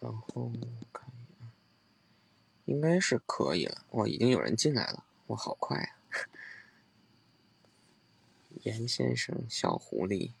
[0.00, 0.52] 然后
[0.92, 1.50] 看一眼，
[2.64, 3.84] 应该是可以了。
[3.90, 5.98] 哇，已经有人进来了，哇，好快啊！
[8.62, 10.32] 严先生、小狐狸、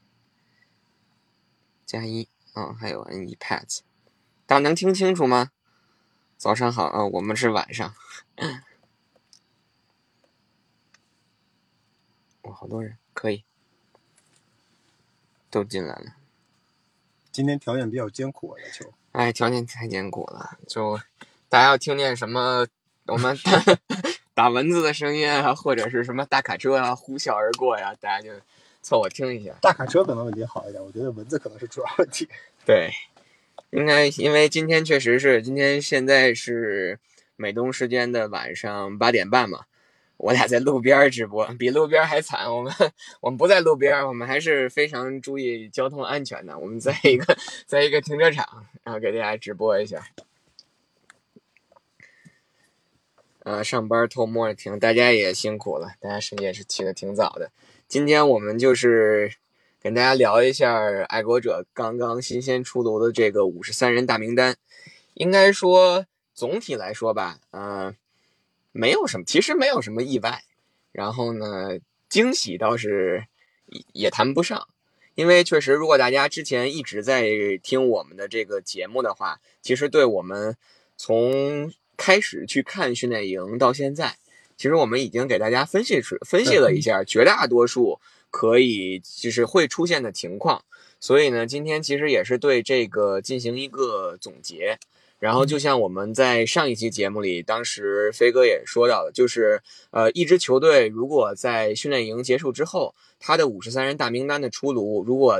[1.84, 3.80] 加一啊，还有 N E Pets，
[4.46, 5.50] 大家能听清楚吗？
[6.36, 7.94] 早上好啊，我们是晚上。
[12.42, 13.44] 哇，好多人，可以，
[15.50, 16.16] 都进来了。
[17.32, 18.94] 今天条件比较艰苦啊，要求。
[19.18, 20.96] 哎，条件太艰苦了，就
[21.48, 22.64] 大家要听见什么
[23.06, 23.36] 我们
[24.32, 28.30] 打蚊子的声音啊，或者是什么大卡车啊呼啸而过呀，大家就
[28.80, 29.52] 凑合听一下。
[29.60, 32.28] 大卡车可能问题好一点，我觉得蚊子可能是主要问题。
[32.64, 32.92] 对，
[33.70, 37.00] 应该因为今天确实是今天现在是
[37.34, 39.64] 美东时间的晚上八点半嘛，
[40.18, 42.54] 我俩在路边直播，比路边还惨。
[42.54, 42.72] 我们
[43.20, 46.58] 我们不在路边，我们还是非常注意交通安全的。
[46.58, 47.36] 我们在一个
[47.66, 50.04] 在一个停车场，然后给大家直播一下。
[53.44, 57.50] 呃，上班偷摸着听，大家也辛苦了，大家是也是起的挺早的。
[57.86, 59.32] 今天我们就是
[59.80, 64.56] 跟大家聊一下爱国者刚刚新鲜出炉的这个五十三人大名单。
[65.14, 67.94] 应该说总体来说吧，呃，
[68.78, 70.44] 没有什么，其实没有什么意外。
[70.92, 73.26] 然后呢，惊喜倒是
[73.66, 74.68] 也也谈不上，
[75.16, 77.26] 因为确实，如果大家之前一直在
[77.60, 80.56] 听我们的这个节目的话，其实对我们
[80.96, 84.16] 从开始去看训练营到现在，
[84.56, 90.64] 其实我们已经给大家分析出分析了一下绝大多数可以就是会出现的情况。
[91.00, 94.78] 所以呢，今天其实也是对这个进行一个总结。
[95.18, 99.60] 然后就像我们在上一期节目里，当时飞哥也说到了，就是
[99.90, 105.38] 呃，一支球队如果在训练营结束之后，他的五十三人大名单的出炉，如果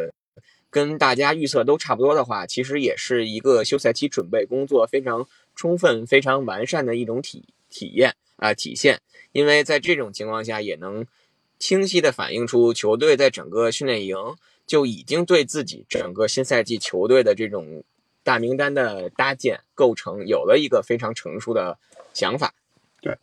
[0.70, 5.27] 跟大家预测都差不多的话，其实也是一个休赛期准备工作非常。
[5.61, 9.01] 充分、非常完善的一种体体验啊体现，
[9.33, 11.05] 因为在这种情况下，也能
[11.58, 14.17] 清晰的反映出球队在整个训练营
[14.69, 17.83] 就已经对自己整个新赛季球队的这种
[18.28, 21.78] 大名单的搭建构成有了一个非常成熟的
[22.12, 22.52] 想法。
[23.00, 23.16] 对，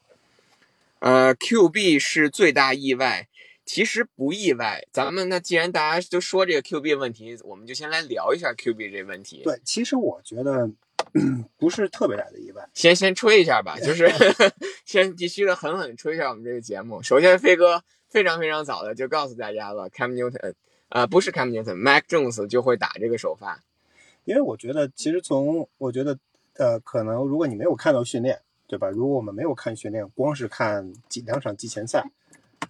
[0.97, 3.27] 呃，Q B 是最大意外，
[3.63, 4.87] 其实不意外。
[4.91, 9.43] 咱们那既然大家都说这个 Q B 问题，我们就先来聊一下 Q B 这问题。
[9.43, 10.71] 对，其实我觉得。
[11.57, 14.11] 不是特别大的意外，先先吹一下吧，就是
[14.85, 17.01] 先必须的狠狠吹一下我们这个节目。
[17.01, 20.55] 首先，飞哥非常非常早的就告诉大家了，Cam Newton，
[20.89, 23.61] 呃，不是 Cam Newton，Mac Jones 就会打这个首发。
[24.25, 26.17] 因为我觉得，其实从我觉得，
[26.57, 28.89] 呃，可能如果你没有看到训练，对吧？
[28.89, 32.03] 如果我们没有看训练，光是看几两场季前赛，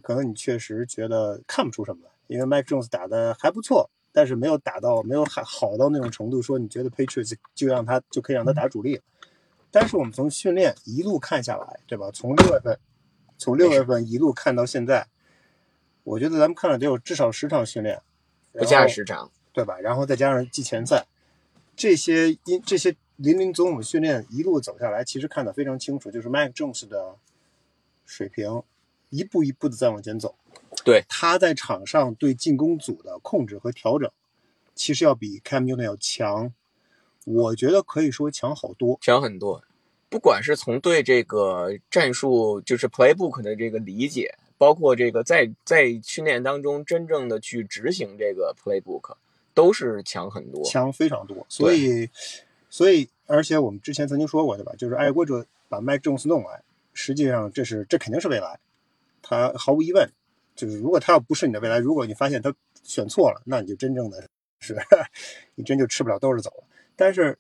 [0.01, 3.89] 可能你确实觉得看不出什么来，因为 Mike Jones 打的还不错。
[4.17, 9.01] 但是没有打到，没有还好到那种程度，说你觉得 Patriots 就让他就可以让他打主力。
[9.69, 12.09] 但是我们从训练一路看下来，对吧？
[12.13, 12.79] 从六月份，
[13.37, 15.05] 从六月份一路看到现在，
[16.05, 18.01] 我觉得咱们看了得有至少十场训练，
[18.53, 19.77] 不加十场，对吧？
[19.81, 21.05] 然后再加上季前赛，
[21.75, 27.15] 这些因这些林林总总训练一路走下来，其实看得非常清楚，就是 Mac Jones 的
[28.05, 28.63] 水平
[29.09, 30.35] 一步一步的在往前走。
[30.83, 34.11] 对，他在场上对进攻组的控制和调整，
[34.75, 36.53] 其实要比 Cam Newton 要强，
[37.25, 39.63] 我觉得可以说强好多，强很多。
[40.09, 49.15] 不管是从对这个战术，就是 Playbook 的这个理解，包括这个在在训练当中真正的去执行这个 Playbook，
[49.55, 51.43] 都是强很多，强非常多。
[51.49, 52.07] 所以，
[52.69, 54.73] 所以，而且我们之前曾经说过，对吧？
[54.77, 56.61] 就是爱国者把 Mike Jones 弄来，
[56.93, 58.59] 实际上这是这肯定是未来，
[59.23, 60.07] 他毫无疑问。
[60.55, 64.29] 就是如果他要不是你的未来，如果你发现他选错了，那你就真正的
[64.59, 64.77] 是，
[65.55, 66.63] 你真就吃不了兜着走了。
[66.95, 67.37] 但是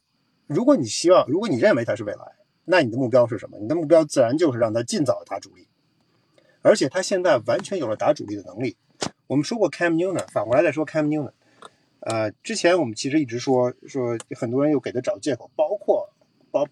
[0.47, 2.19] 如果你希望，如果你认为他是未来，
[2.65, 3.57] 那你的目标是什么？
[3.57, 5.67] 你的目标自然就是让他尽早打主力，
[6.61, 8.75] 而且他现在完全有了打主力的能力。
[9.27, 11.31] 我们说过 Cam Newton，反过来再说 Cam Newton，
[12.05, 16.09] 呃，之前我们其实一直说说，很多人又给他找借口，包括
[16.51, 16.69] Bob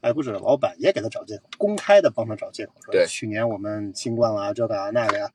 [0.00, 5.30] 爱国者的老板也给他找借口，公开的帮他找借口，说去年我们新冠啊，这个啊那个呀。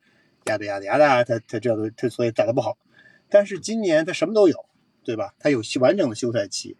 [0.45, 2.75] 呀的呀的呀的，他他这个他所以打得不好，
[3.29, 4.65] 但是今年他什么都有，
[5.03, 5.35] 对吧？
[5.37, 6.75] 他有完整的休赛期，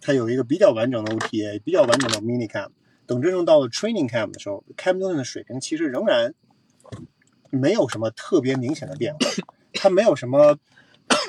[0.00, 2.70] 他有一个比较完整的 OTA，比较完整的 Mini Camp。
[3.06, 6.34] 等真正到了 Training Camp 的时候，Cam Newton 的水平其实仍然
[7.50, 9.20] 没有什么特别明显的变化，
[9.74, 10.58] 他没有什么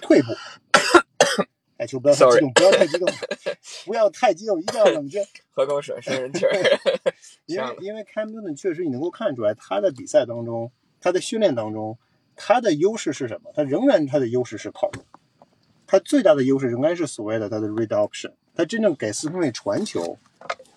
[0.05, 0.27] 退步。
[1.77, 3.13] 哎，就不要太激动，不要太激动，
[3.85, 5.21] 不要太激动，一定要冷静，
[5.51, 6.51] 喝口水，生人气儿。
[7.47, 10.71] 因为因为 Cam Newton 确实你能够看出来，他的比赛当中。
[11.01, 11.99] 他的训练当中，
[12.35, 13.51] 他的优势是什么？
[13.53, 15.03] 他仍然他的优势是跑路，
[15.85, 20.17] 他最大的优势仍然是所谓的他的 read option，他真正给四分卫传球，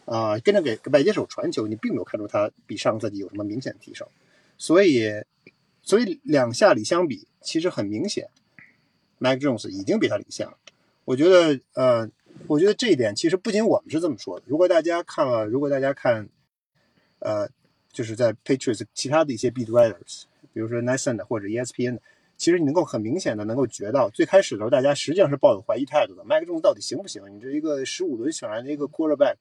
[0.05, 4.07] 啊、真正给外接手传球，你并没有看出他比上个赛季有什么明显的提升。
[4.59, 5.11] 所以，
[5.83, 8.29] 所以两下里相比，其实很明显
[9.19, 10.57] ，Mac Jones 已经比他领先了。
[11.05, 12.11] 我觉得，呃，
[12.47, 14.45] 我觉得这一点其实不仅我们是这么说的。
[14.47, 16.29] 如果大家看了，如果大家看，
[17.21, 17.49] 呃，
[17.93, 22.03] 就是在 Patriots 其他的一些 beat writers，比如说 Nathan 的或者 ESPN，的，
[22.37, 26.23] 其实你能够很明显的能够觉到，最开始的时候大家实际上是抱有怀疑态度的。
[26.25, 27.23] Mac Jones 到底行不行？
[27.35, 29.37] 你这一个十五轮选来的一个 quarterback，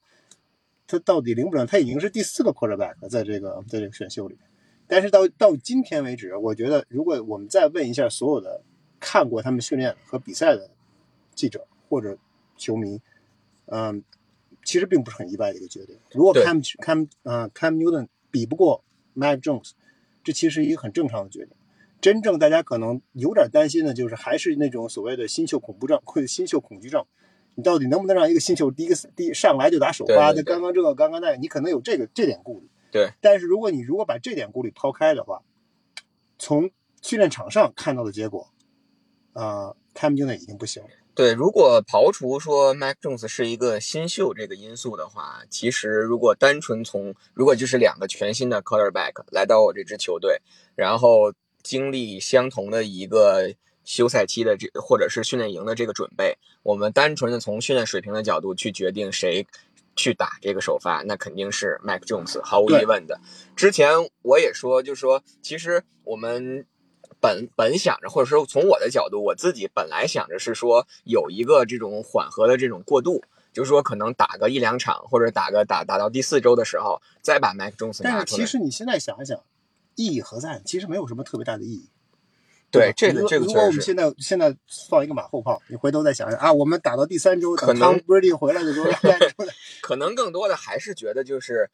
[0.88, 1.66] 他到底灵不灵？
[1.66, 4.38] 他已经是第四个 quarterback 了在这个在这个选秀里。
[4.88, 8.64] 但是到到今天为止，我觉得如果我们再问一下所有的
[9.00, 10.70] 看过他们训练和比赛的
[11.36, 12.18] 记者或者
[12.56, 13.02] 球迷，
[13.66, 14.04] 嗯，
[14.64, 15.98] 其实并不是很意外的一个决定。
[16.12, 18.84] 如果对 Cam Cam 呃 Cam Newton 比不过
[19.14, 19.72] Mac Jones，
[20.24, 21.50] 这其实一个很正常的决定。
[22.00, 27.04] 真正大家可能有点担心的就是还是那种所谓的新秀恐怖症或者新秀恐惧症。
[27.56, 30.32] 你到底能不能让一个新秀第一个第一上来就打首发？
[30.32, 32.70] 对对对他刚刚这个刚刚那个，你可能有这个这点顾虑。
[32.92, 35.42] 对，但是如果你如果把这点顾虑抛开的话，
[36.38, 36.70] 从
[37.02, 38.48] 训练场上看到的结果，
[39.38, 40.90] 啊、c a m Newton 已经不行了。
[41.14, 50.42] 对，如果刨除说 Mac Jones 是一个新秀这个因素的话，其实如果单纯从如果就是两个全新的 quarterback 来到我这支球队，
[50.76, 53.52] 然后经历相同的一个
[53.84, 59.46] 休赛期的这或者是训练营的这个准备，我们单纯的从训练水平的角度去决定谁
[59.96, 63.20] 去打这个首发，那肯定是 Mac Jones，毫无疑问的。
[63.56, 63.90] 之前
[64.22, 66.68] 我也说，就是说，其实我们
[67.20, 73.24] 本本想着，或者说从我的角度，我自己本来想着是说有一个这种缓和的这种过渡，
[73.54, 78.44] 就是说可能打个一两场，或者打个打打到第四周的时候，再把 Mac Jones 但是拿出来。
[78.44, 79.40] 其实你现在想一想，
[79.96, 80.62] 意义何在？
[80.66, 81.90] 其实没有什么特别大的意义。
[82.70, 84.54] 对这个这个如果我们现在现在
[84.90, 88.90] 放一个马后炮，你回头再想想啊，我们打到第三周，等可能 Tom Brady 回来的时候，
[89.82, 91.70] 可能更多的还是觉得就是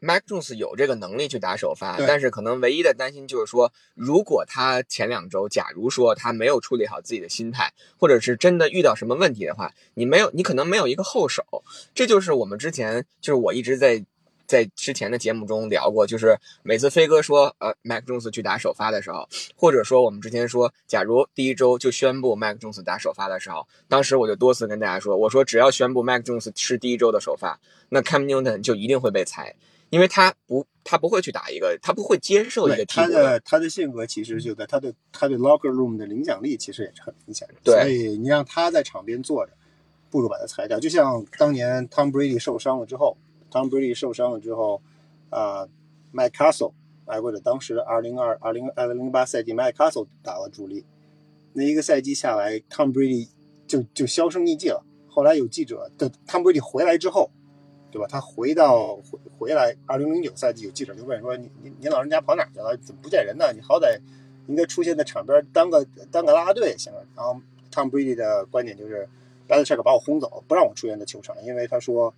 [0.00, 11.44] Mac Jones 有这个能力去打首发，但是可能唯一的担心就是说，如果他前两周，假如说他没有处理好自己的心态，或者是真的遇到什么问题的话，你没有，你可能没有一个后手。
[11.94, 14.04] 这就是我们之前，就是我一直在。
[14.50, 27.60] 在之前的节目中聊过，就是每次飞哥说，呃，Mac Jones 去打首发的时候，或者说我们之前说，假如第一周就宣布 Mac Jones 打首发的时候，当时我就多次跟大家说，我说只要宣布 Mac Jones 是第一周的首发，
[27.90, 29.54] 那 Cam Newton 就一定会被裁，
[29.90, 37.54] 因为他不他不会去打一个，他不会接受一个对替补他的他的性格其实就在他对他对 locker room 的影响力其实也是很明显的。
[37.62, 39.52] 对所以你让他在场边坐着，
[40.10, 40.78] 不如把他裁掉。
[40.80, 43.16] 就像当年 Tom Brady 受伤了之后
[43.50, 44.80] ，Tom Brady 受伤了之后，
[45.28, 45.68] 啊、
[46.12, 46.72] m i k e Castle，
[47.06, 50.84] 哎，或者当时二零二二零二零零八赛季 Mike Castle 打了主力，
[51.52, 53.28] 那一个赛季下来，Tom Brady
[53.66, 54.84] 就就销声匿迹了。
[55.08, 57.30] 后来有记者的 Tom Brady 回来之后，
[57.90, 58.06] 对吧？
[58.08, 62.76] 他回到回回来，二零零九赛季有记者就问说：“你你你老人家跑哪去了？
[62.76, 63.50] 怎么不见人呢？
[63.54, 63.98] 你好歹
[64.46, 65.82] 应该出现在场边当个
[66.12, 67.40] 当个拉拉队也行。”然后
[67.72, 69.08] Tom Brady 的观点就是
[69.48, 72.12] ，Belichick 把我轰走，不让我出现在球场，因为他说，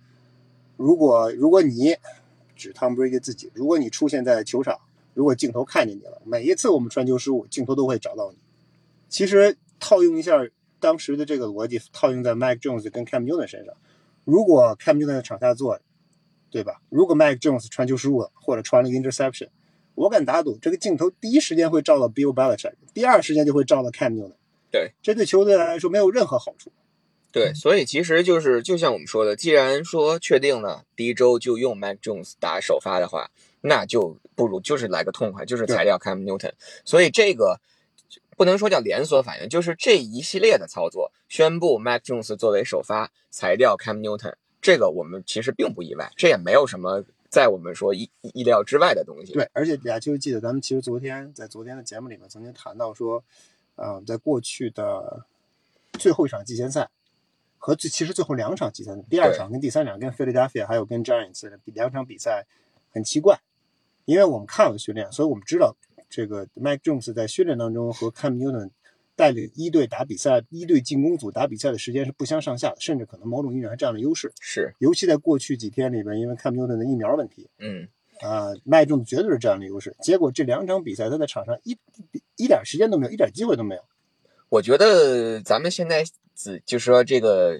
[0.75, 1.95] 如果如果你
[2.57, 4.77] 指 Tom Brady 自己，如果你出现在球场，
[5.13, 8.37] 如果镜头看见你了，每一次我们传球失误，镜头都会找到你。
[9.07, 10.45] 其实套用一下
[10.81, 13.73] 当时的这个逻辑，套用在 Mike Jones 跟 Cam Newton 身上，
[14.25, 15.81] 如果 Cam Newton 在场下坐着，
[16.53, 16.79] 对吧？
[16.89, 19.49] 如果 Mike Jones 传球失误了，或者传了一个 interception，
[19.95, 24.35] 我敢打赌，这个镜头第一时间会照到 Bill Belichick，第二时间就会照到 Cam Newton。
[24.69, 26.71] 对，这对球队来说没有任何好处。
[27.31, 33.31] 对，所以其实就是就像我们说的，既然说确定了第一周就用 Mac Jones 打首发的话，
[33.61, 36.51] 那就不如就是来个痛快，就是裁掉 Cam Newton。
[36.85, 37.59] 所以这个
[38.37, 49.33] 不能说叫连锁反应，就是这一系列的操作，宣布 Mac Jones 作为首发，裁掉 Cam Newton，这个我们其实并不意外，这也没有什么在我们说意意料之外的东西。
[49.33, 53.21] 对，而且俩就记得咱们其实昨天在昨天的节目里面曾经谈到说，
[53.75, 55.25] 呃，在过去的
[55.99, 56.89] 最后一场季前赛
[57.57, 62.45] 和最其实最后两场季前赛，第二场跟第三场跟菲利达菲亚还有跟 Giants 的两场比赛
[62.93, 63.41] 很奇怪，
[64.05, 65.75] 因为我们看了训练，所以我们知道
[66.09, 68.69] 这个 Mike Jones 在训练当中和 Cam Newton
[69.15, 74.31] 带领一队打比赛，一队进攻组打比赛的时间是不相上下的，甚至可能某种意义上还占了优势。
[74.39, 77.87] 是，尤其在过去几天里边，因为 Cam Newton 的疫苗问题，嗯，
[78.21, 79.95] 啊，麦中绝对是占了优势。
[80.01, 81.77] 结果这两场比赛他在场上一
[82.37, 83.81] 一点时间都没有，一点机会都没有。
[84.49, 86.03] 我觉得咱们现在
[86.35, 87.59] 只就是说这个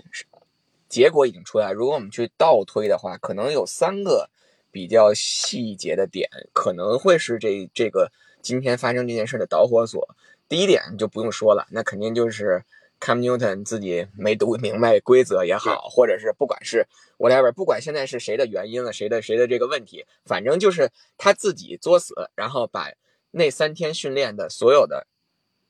[0.90, 4.30] 结果已经出来，如果我们去倒推的话，可能有三个
[4.72, 10.08] 比较细节的点，可能会是这这个今天发生这件事的导火索。
[10.50, 12.64] 第一点就不用说了，那肯定就是
[13.00, 16.86] Cam Newton 自己没读明白规则也好，或者是不管是
[17.18, 22.92] whatever，不管现在是谁的原因了，谁的谁的这个问题，反正就是他自己作死，然后把
[23.32, 25.08] 那三天训练的所有的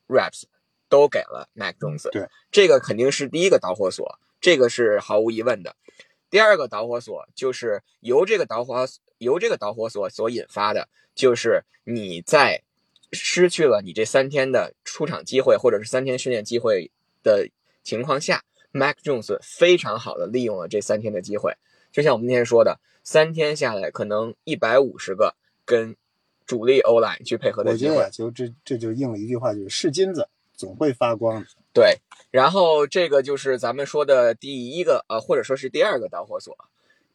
[0.08, 0.44] reps
[0.90, 2.10] 都给了 Mac Jones。
[2.12, 5.76] 对，这个肯定是第一个导火索，这个是毫无疑问的。
[6.30, 8.88] 第二个导火索就是由这个导火
[9.20, 12.64] 由这个导火索所引发的，就是你在
[13.14, 16.92] 失去了你这三天的出场机会，或者是三天训练机会
[17.24, 17.48] 的
[17.84, 21.56] 情况下，Mac Jones 非常好的利用了这三天的机会。
[21.92, 25.96] 就像我们那天说的，三天下来可能一百五十个跟
[26.46, 31.48] 主力欧莱去配合的机会我觉得，，就这这就应了一句话，就是是金子总会发光的。
[31.72, 31.98] 对，
[32.32, 36.58] 然后这个就是咱们说的第一个，呃，或者说是第二个导火索，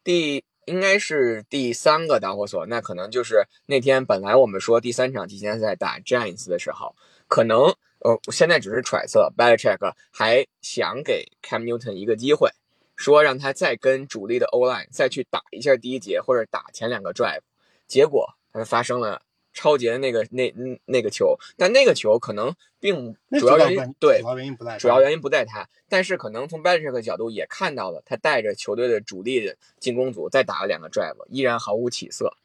[0.02, 6.94] 第应该是第三个导火索，那可能就是那天本来我们说第三场季前赛打 Giants 的时候，
[7.26, 12.50] 可能呃，现在只是揣测，Belichick 还想给 Cam Newton 一个机会，
[12.96, 17.40] 说让他再跟主力的 O line 再去打一下第一节或者打前两个 drive，
[17.87, 19.22] 结果呃发生了。
[19.52, 32.37] 超杰的那个那那那个球，但那个球可能并主要原因对主要原因不在他主要原因不在他，但是可能从 Belichick 的角度也看到了，他带着球队的主力的进攻组再打了两个 drive，依然毫无起色。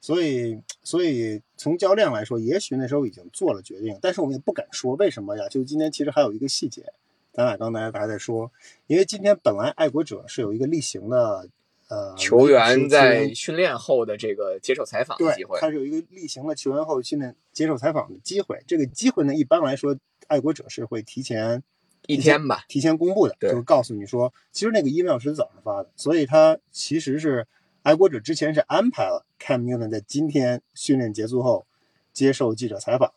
[0.00, 5.48] 所以，所以从教练来说，也许那时候已经做了决定，但是我们也不敢说为什么呀？
[5.48, 6.92] 就今天其实还有一个细节，
[7.32, 8.50] 咱俩刚才还在说，
[8.88, 11.48] 因为今天本来爱国者是有一个例行的
[11.92, 18.62] 呃球员在训练后的这个接受采访的机，会，他是有一个例行的球员后训练接受采访的机会。
[18.66, 19.94] 这个机会呢，一般来说，
[20.26, 21.62] 爱国者是会提前
[22.06, 27.46] 一天吧，提前公布的，就是告诉你说，其实那个 email 是早上发的，所以他其实是
[27.82, 31.66] 爱国者之前是安排了 Cam Newton 在今天训练结束后
[32.14, 33.12] 接受记者采访，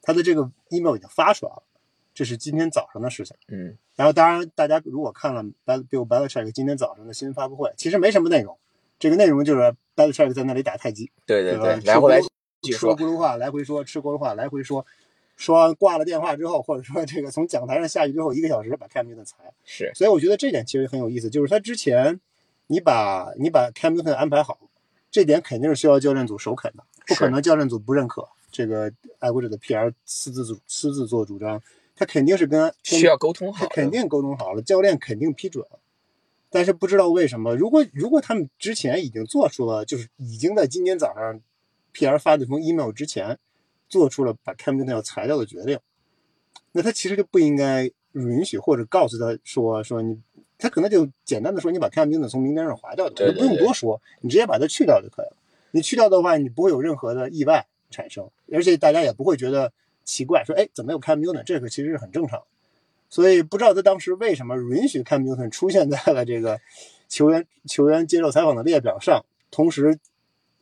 [0.00, 1.62] 他的这个 email 已经发出来了，
[2.16, 3.36] 这是今天早上的事情。
[3.48, 8.56] 嗯，然后，当然，大家如果看了 Bill Belichick 今天早上的新闻发布会，其实没什么内容，
[8.98, 12.30] 这个内容就是 Belichick 在那里打太极，对对对来回来说，
[12.72, 14.86] 说咕噜话来回说，吃咕噜话来回说，
[15.36, 19.52] 说完挂了电话之后，或者说这个从讲台上下去之后一个小时把 Cam Newton 裁了。
[19.66, 22.18] 是所以我觉得这点其实很有意思，就是他之前
[22.68, 24.58] 你把你把 Cam Newton 安排好，
[25.10, 31.62] 这点肯定是需要教练组首肯的，不可能教练组不认可这个爱国者的 PR 私自主私自做主张，
[31.96, 35.80] 他肯定是跟跟需要沟通好的，他肯定沟通好了，教练肯定批准了。
[36.50, 41.40] 但是不知道为什么，如果如果他们之前已经做出了，就是已经在今天早上
[41.92, 43.38] PR 发这封 email 之前，
[43.88, 45.78] 做出了把 Cam Newton 要裁掉的决定，
[46.72, 50.20] 那他其实就不应该允许或者告诉他说说你，
[50.56, 55.36] 他可能就简单的说你把 Cam Newton 从名单上划掉就不用多说，你直接把它去掉就可以了。
[55.72, 59.72] 你去掉的话，你不会有任何的意外产生，而且大家也不会觉得
[60.06, 61.42] 奇怪，说哎怎么有 Cam Newton？
[61.42, 62.42] 这个其实是很正常。
[63.10, 66.58] 所以不知道他当时为什么允许 Cam Newton 出现在了这个
[67.08, 69.98] 球员球员接受采访的列表上，同时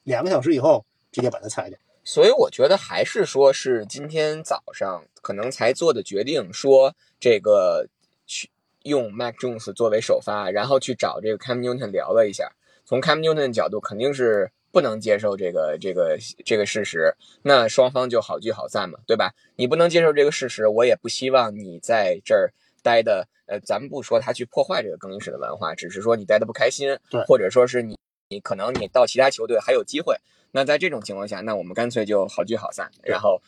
[0.03, 1.79] 两个小时以后直接把他裁掉。
[2.03, 7.89] 所以我觉得还是说是今天早上可能才做的决定，说这个
[8.27, 8.51] 去
[8.83, 12.53] 用 Mac Jones 作为首发，然后去找这个 Cam Newton 聊了一下。
[12.85, 19.33] 从 Cam Newton 的角度，肯定是不能接受这个这个这个事实，那双方就好聚好散嘛，对吧？
[19.55, 22.53] 你不能接受这个事实，我也不希望你在这儿
[22.83, 27.97] 待的，呃，咱们不说他去破坏这个更衣室的文化，只是说你待的不开心，对或者说是你
[28.29, 30.17] 你可能你到其他球队还有机会，
[30.51, 33.41] 那在这种情况下，那我们干脆就好聚好散，然后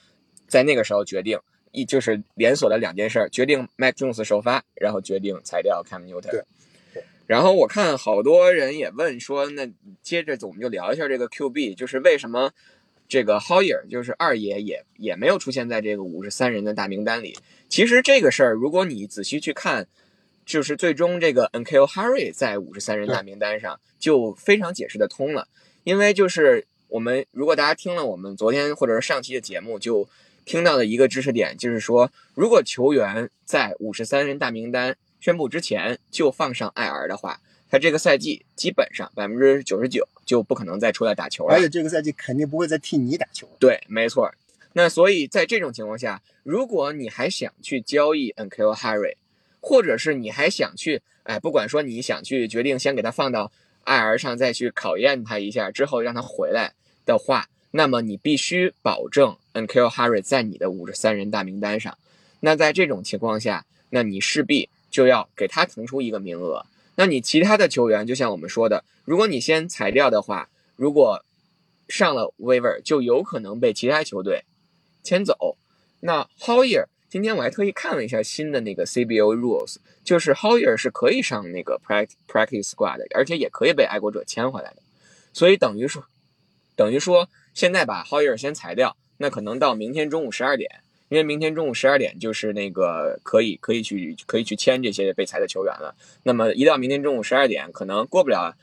[0.47, 1.41] 在那个时候决定
[1.73, 6.31] 一就是连锁的两件事儿，决定 Mac Jones 首发，然后决定裁掉 Cam Newton。
[6.31, 6.45] 对。
[7.27, 9.69] 然后我看好多人也问说，那
[10.03, 12.53] 接着我们就聊一下这个 QB，就是为什么
[13.09, 17.37] 这个 Hoyer 就是二爷也也没有出现在这个五十三人的大名单里。
[17.69, 19.89] 其实这个事儿，如果你仔细去看，
[20.45, 21.87] 就是最终这个 N.K.O.
[21.89, 25.49] Harry 在五十三人大名单上就非常解释得通了，
[25.83, 30.09] 因为就是我们如果大家听了我们昨天或者是上期的节目，就
[30.45, 41.61] 听到的一个知识点，就是说如果球员在五十三人大名单宣布之前就放上 IR 的话，他这个赛季基本上百分之九十九就不可能再出来打球了而。
[41.61, 43.49] 且这个赛季肯定不会再替你打球。
[43.59, 44.33] 对，没错。
[44.73, 48.75] 那所以在这种情况下，如果你还想去交易 N.K.O.
[48.75, 49.15] Harry，
[49.61, 53.51] 或者是你还想去，哎，不管说你想去决定先给他放到
[53.87, 56.75] IR 上，再去考验他一下，之后让他回来
[57.07, 59.89] 的话，那么你必须保证 N.K.O.
[59.89, 61.97] Harry 在你的五十三人大名单上。
[62.41, 66.65] 那在这种情况下，那你势必就要给他腾出一个名额。
[66.95, 71.23] 那你其他的球员，就像我们说的，如果你先裁掉的话，如果
[71.87, 74.47] 上了 waiver，就有可能被其他球队
[75.03, 75.59] 牵走。
[76.01, 84.77] 那 Hoyer 今天我还特意看了一下新的那个 CBO rules，就是 Hoyer 是可以上那个 practice squad 的，而且也可以被爱国者签回来的。
[85.35, 86.07] 所以等于说，
[86.75, 95.95] 等于说现在把 Hoyer 先裁掉，那可能到明天中午十二点，因为明天中午十二点就是那个可以可以去可以去签这些被裁的球员了。
[96.25, 98.55] 那么一到明天中午十二点，可能过不了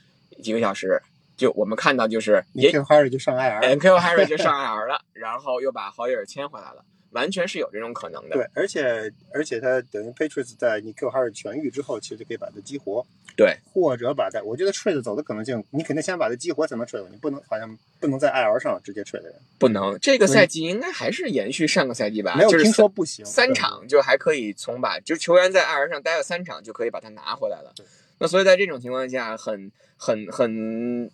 [0.42, 1.02] 几个小时，
[1.38, 6.84] 就我们看到就是也 Q Harry 就上 IR，n Q Harry 就上 IR 了，然后又把 Hoyer 签回来了，
[7.14, 8.36] 完全是有这种可能的。
[8.36, 13.06] 对，而且而且他等于 Patriots 在你 Q Harry 痊愈之后，其实就可以把它激活，
[13.36, 22.36] 对，或者把它，我觉得 trade 走的可能性，你肯定先把它激活才能 trade，你不能好像不能在 IR 上直接 trade 的人，不能，这个赛季应该还是延续上个赛季吧？
[22.36, 27.86] 没有听说不行，三场就还可以从把，就球员在 IR 上待了三场就可以把它拿回来了对。
[28.20, 31.10] 那所以在这种情况下，很很很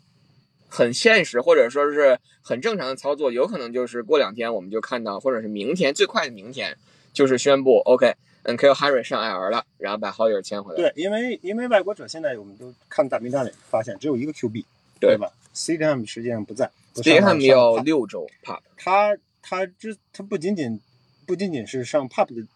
[0.69, 6.77] 很现实，或者说是很正常的操作，有可能就是过两天我们就看到，或者是明天最快的明天
[7.11, 8.13] 就是宣布 OK。
[8.43, 10.77] 嗯 k Harry 上 IR 了，然后把 Hoyer 签回来。
[10.81, 14.63] 对，因为因为外国者现在我们都看大名单里发现只有一个 QB，
[14.97, 20.79] 对吧 c d m 实际上不在 e a 要上六周 Pop，他他之他不仅仅
[21.27, 22.47] 不仅仅是上 PUP 的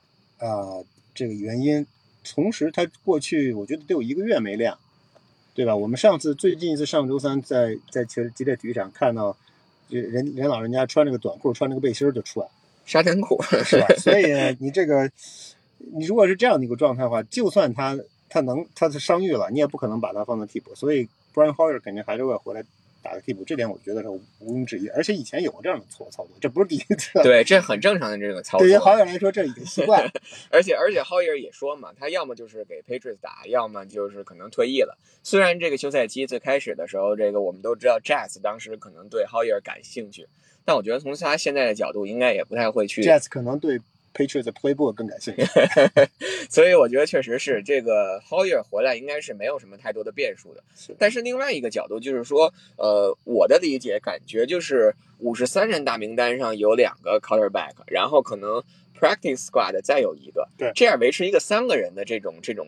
[0.48, 0.82] 啊、
[1.14, 1.86] 这个原因，
[2.24, 4.80] 同时他过去我觉得得有一个月没亮，
[5.54, 5.76] 对吧？
[5.76, 9.36] 我们上次最近一次上周三在在球吉列体育场看到，
[9.88, 12.52] 就人人老人家穿着个短裤穿着个背心就出来了，
[12.86, 13.88] 沙滩裤是吧？
[13.98, 14.26] 所以
[14.60, 15.10] 你这个
[15.78, 17.98] 你如果是这样的一个状态的话，就算他
[18.30, 22.64] 他能他是伤愈了，你也不可能把他放到替补，所以 Brian Hoyer 肯定还是会回来
[23.04, 24.88] 打个替补，这点我觉得是毋庸置疑。
[24.88, 27.22] 而且以前有过这样的错操作，这不是第一次。
[27.22, 28.66] 对，这很正常的这个操作。
[28.66, 30.10] 对于好友来说，这已经习惯了。
[30.50, 34.98] 而且而且浩尔也说嘛，他要么就是给 Patriots 打，要么就是可能退役了。
[35.22, 40.28] 虽然这个休赛期最开始的时候，这个我们都知道 Jazz 当时可能对浩尔感兴趣，
[40.64, 43.04] 但我觉得从他现在的角度，应该也不太会去。
[43.04, 43.80] Jazz 可能对
[44.14, 45.44] Patriots 的 playbook 更感兴趣。
[46.50, 50.64] 所以我觉得确实是这个 Hoyer 回来应该是没有什么太多的变数的。
[50.76, 58.64] 是但是另外一个角度就是说，呃，我的理解感觉就是五十三人大名单上有两个 quarterback，然后可能
[59.00, 62.68] practice squad 再有一个，对这样维持一个三个人的这种这种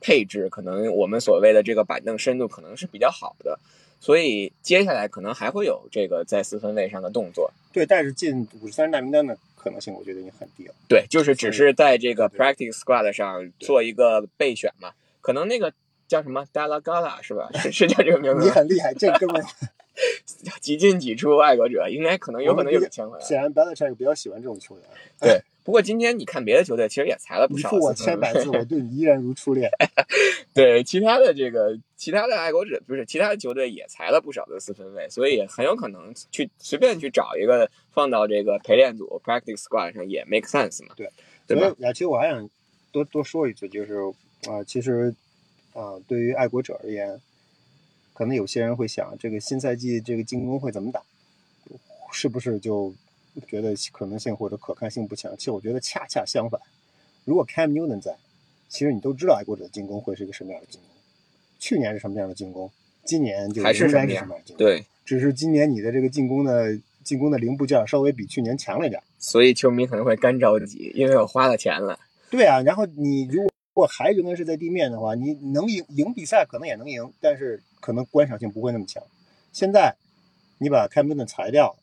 [0.00, 3.58] 配置，可能我们所谓的这个板凳深度可能是比较好的。
[4.00, 10.74] 所以接下来可能还会有这个在四分位上的动作，对，但是进五十三人大名单的可能性，我觉得已经很低了。
[10.86, 15.72] 对，就是只是在这个 practice squad 上做一个备选嘛，可能那个
[16.06, 17.48] 叫什么 Dalla Gala 是吧？
[17.54, 18.44] 是是叫这个名字？
[18.44, 19.46] 你很厉害，这哥们儿
[20.60, 23.24] 几进几出爱国者，应该可能有可能又给签回来。
[23.24, 24.84] 显然 Belichick 比较喜欢这种球员。
[25.18, 27.70] 对，不过今天你看别的球队其实也裁了不少。
[27.70, 29.70] 你付我千百次，我对你依然如初恋。
[30.52, 40.92] 对，其他的这个其他的爱国者不是其他的球队也裁了不少的四分卫，所以很有可能去随便去找一个放到这个陪练组 practice squad 上也 make sense 嘛。
[40.94, 41.10] 对，
[41.46, 41.76] 对吧所？
[41.78, 42.48] 以雅琪，我还想
[42.92, 43.94] 多多说一句，就是
[44.46, 45.14] 啊、其实
[45.72, 47.18] 啊、对于爱国者而言，
[48.12, 51.02] 可能有些人会想，这个新赛季这个进攻会怎么打？
[52.12, 52.94] 是不是就
[53.42, 55.36] 觉得可能性或者可看性不强？
[55.36, 56.60] 其实我觉得恰恰相反，
[57.24, 58.16] 如果 Cam Newton 在，
[58.68, 60.90] 其实你都知道爱国者的进攻会是一个什么样的进攻。
[61.58, 62.70] 去年是什么样的进攻，
[63.04, 63.88] 今年就还是
[64.56, 69.02] 对，只是今年你的这个进攻的进攻的零部件稍微比去年强了一点。
[69.18, 71.98] 所以球迷可能会干着急，因为我花了钱了。
[72.30, 79.02] 对啊，然后你如果还仍然是在地面的话，你能赢赢比赛可能也能赢，但是可能观赏性不会那么强。
[79.52, 79.94] 现在
[80.58, 81.76] 你把开门的裁掉，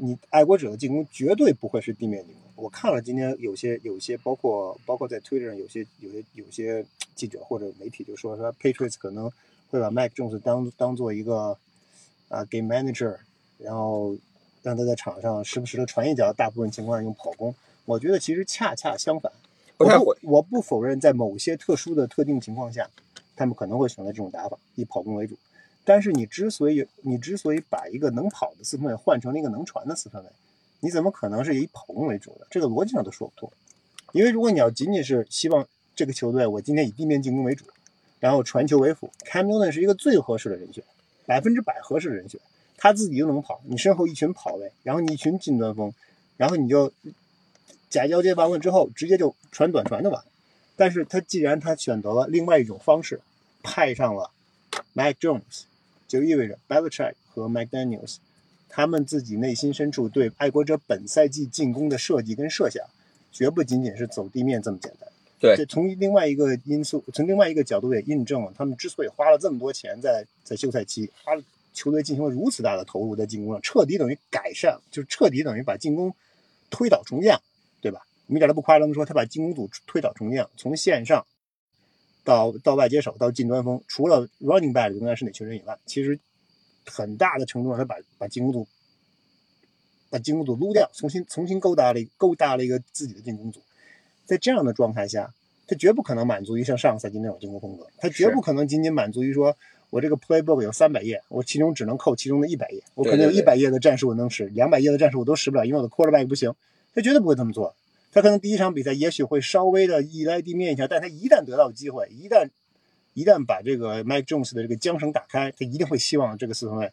[0.00, 2.64] 你爱国者的进攻绝对不会是地面进攻。
[2.64, 6.84] 我看了今天有些有些包括包括在 Twitter 上有些有些有些
[7.14, 9.30] 记者或者媒体就说说 Patriots 可能
[9.70, 11.58] 会把 Mac Jones 当当做一个
[12.28, 13.16] 啊 game manager，
[13.58, 14.16] 然后
[14.62, 17.54] 让他在场上时不时的传一脚，大部分情况下用跑攻。
[17.84, 19.32] 我觉得其实恰恰相反。
[19.78, 22.88] 我不太会不我不否认，在某些特殊的特定情况下，
[23.36, 25.36] 他们可能会选择这种打法，以跑攻为主。
[25.88, 30.28] 但是你之所以你之所以把一个能跑的四分卫换成了一个能传的四分卫，
[30.80, 32.46] 你怎么可能是以跑攻为主的？
[32.50, 33.50] 这个逻辑上都说不通。
[34.12, 37.64] 因为如果你要仅仅是希望这个球队我今天以地面进攻为主，
[38.20, 40.84] 然后传球为辅，Cam Newton 是一个最合适的人选，
[41.24, 42.38] 百分之百合适的人选。
[42.76, 45.90] 他自己又能跑，你身后一群跑位，然后你一群近端锋，
[46.36, 46.92] 然后你就
[47.88, 50.22] 假交接完了之后，直接就传短传就完。
[50.76, 53.22] 但是他既然他选择了另外一种方式，
[53.62, 54.30] 派上了
[54.92, 55.62] Mac Jones，
[56.08, 58.16] 就意味着 Belichick 和 McDaniel's
[58.68, 62.84] 他们自己内心深处对爱国者本赛季进攻的设计跟设想，
[63.30, 65.08] 绝不仅仅是走地面这么简单。
[65.40, 71.42] 对这从另外一个因素，从另外一个角度也印证了，他们之所以花了这么多钱在在休赛期，花了
[71.72, 76.12] 球队进行了如此大的投入在进攻上，彻底等于改善，就是彻底等于把进攻
[76.70, 77.38] 推倒重建，
[77.80, 78.00] 对吧？
[78.26, 81.24] 我们一点都不夸张的说，他把进攻组推倒重建，从线上
[82.28, 86.20] 到到外接手到近端锋，除了 running back 应该是哪群人以外，其实
[86.84, 88.68] 很大的程度上他把把进攻组
[90.10, 93.62] 把进攻组撸掉，重新重新勾搭了一勾搭了一个自己的进攻组。
[94.26, 95.32] 在这样的状态下，
[95.66, 99.56] 他绝不可能满足于像上个赛季那种进攻风格，他绝不可能仅仅满足于说
[99.88, 106.54] 我这个 playbook 有三百页，我其中只能扣其中的一百页，我可能有一百页的战术我能使，两百页的战术我都使不了，因为我的 quarterback 不行，
[106.94, 107.74] 他绝对不会这么做。
[108.18, 112.48] 他可能第一场比赛也许会稍微的依赖地面一下，但他一旦得到机会，一旦
[113.14, 116.90] 一旦把这个 Mike Jones 的这个缰绳打开，他一定会希望这个四分卫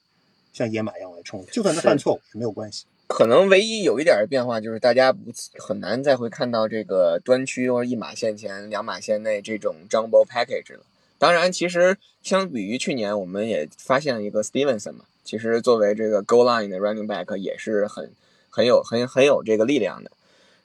[0.54, 2.86] 像野马一样来冲，就算他犯错误也没有关系。
[3.08, 10.82] 可能唯一有一点儿变化就是大家不很难再会看到这个端区或者一码线前、两码线内这种 jumbo package 了。
[11.18, 18.12] 当然，其实相比于去年，我们也发现了一个 Stevenson 嘛，其实作为这个 g o line 的 running back 也是很
[18.52, 20.12] 很有很很有这个力量的。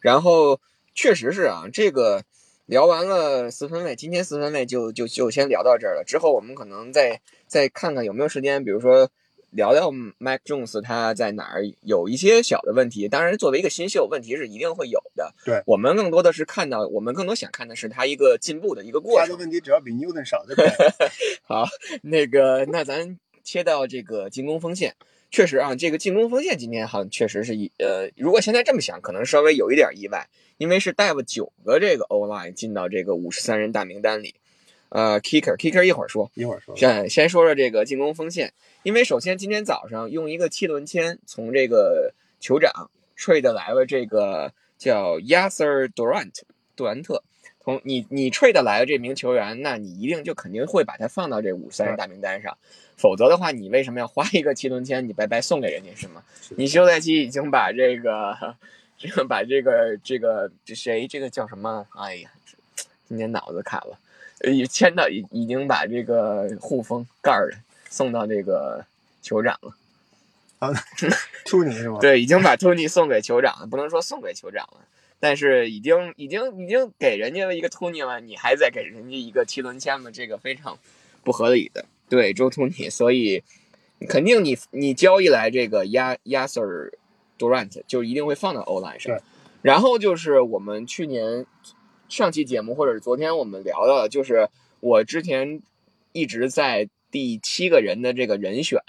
[0.01, 0.61] 然后
[0.95, 2.23] 确实是啊，这个
[2.67, 6.05] 聊完了四分卫，今天四分卫就就就先聊到这儿了。
[6.05, 9.11] 之后我们可能再再看看有没有时间，比如说
[9.51, 13.09] 聊聊 Mac Jones 他在哪儿有一些小的问题。
[13.09, 15.35] 当然，作为一个新秀，问题是一定会有的。
[15.45, 19.39] 对我们更多的是看到，我们更多想看的是他一个进步的一个过程他的。
[19.39, 20.95] 问题只要比 Newton 少就可以了。
[21.43, 21.67] 好，
[22.03, 24.95] 那个，那咱切到这个进攻锋线，
[25.31, 34.35] 确实啊，这个进攻锋线今天好像确实是一呃，如果现在这么想，可能稍微有一点意外，因为是带了九个这个 O line 进到这个五十三人大名单里。
[34.89, 36.77] 呃，kicker kicker 一会儿说，一会儿说。
[36.77, 46.41] 先先说说这个进攻锋线，因为首先今天早上用一个七轮签从这个酋长 trade 来了这个叫 Yasser Durant
[46.75, 47.23] 杜兰特，
[47.63, 52.57] 从你你 trade 来的这名球员，那你一定就肯定会把他放到这五十三人大名单上，
[52.97, 56.23] 否则的话，你为什么要花一个七轮签，你白白送给人家是吗？
[56.57, 58.57] 你休赛期已经把这个
[58.97, 61.87] 这个把这个这个这谁这个叫什么？
[61.97, 62.31] 哎呀，
[63.09, 63.99] 今天脑子卡了。
[64.43, 67.53] 呃，已签到已已经把这个护锋盖儿
[67.91, 68.83] 送到这个
[69.23, 69.77] 酋长了。
[70.61, 70.73] 啊，
[71.45, 71.99] 突尼是吗？
[72.01, 74.79] 对，已经把托尼送给酋长了，不能说送给酋长了，
[75.21, 80.11] 但是已经已经已经给人家了一个托尼了，你还在给人家一个七轮签吗？
[80.11, 80.79] 这个非常
[81.23, 81.85] 不合理的。
[82.09, 83.45] 对，周托尼，所以
[84.09, 86.91] 肯定你你交易来这个亚亚瑟尔
[87.39, 89.17] Durant 就一定会放到欧篮上。
[89.63, 91.45] 然后就是我们去年
[92.09, 94.49] 上期节目或者是昨天我们聊到的，就是
[94.81, 95.61] 我之前
[96.13, 98.81] 一直在第七个人的这个人选，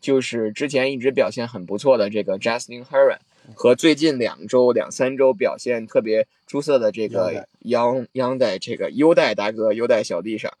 [0.00, 3.18] 就是之前一直表现很不错的这个 Justin Heron
[3.54, 10.52] 和最近两周两三周表现特别出色的这个央央代这个优代大哥优代小弟上，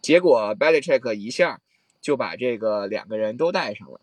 [0.00, 1.60] 结果 Belichick 一下
[2.00, 4.00] 就把这个两个人都带上了。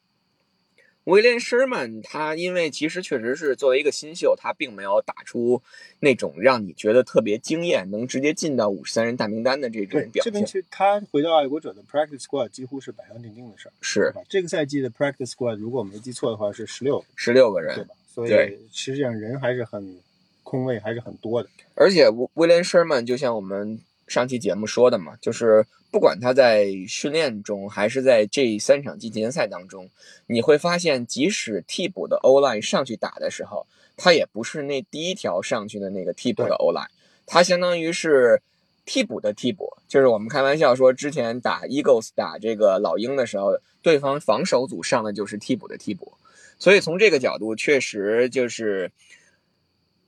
[1.05, 5.61] 威廉·施曼，他因为其实确实是作为一个新秀，他并没有打出
[6.01, 10.23] 那种让你觉得特别惊艳，能直接进到五十三人大名单的这种，表现。
[10.23, 14.21] 这边其实他回到爱国者的 practice squad 几乎是板上钉钉的事儿，是吧？
[14.27, 17.95] 这个赛季的 practice squad 如果我没记错的话是十六，十六个人，对吧？
[18.17, 19.99] 所以对实际上人还是很
[20.41, 21.49] 空位还是很多的。
[21.75, 29.87] 而且威威廉·施曼就像我们上期节目说的嘛，就是不管他在训练中还是在这三场季前赛当中，
[30.25, 36.87] 你会发现，即使替补的 O line 上去打的时候，他也不是那第一条上去的那个替补的 O line，
[37.27, 38.41] 他相当于是
[38.83, 39.77] 替补的替补。
[39.87, 46.13] 就是我们开玩笑说，之前打 Eagles 打这个老鹰的时候，对方防守组上的就是替补的替补。
[46.59, 48.91] 所以从这个角度，确实就是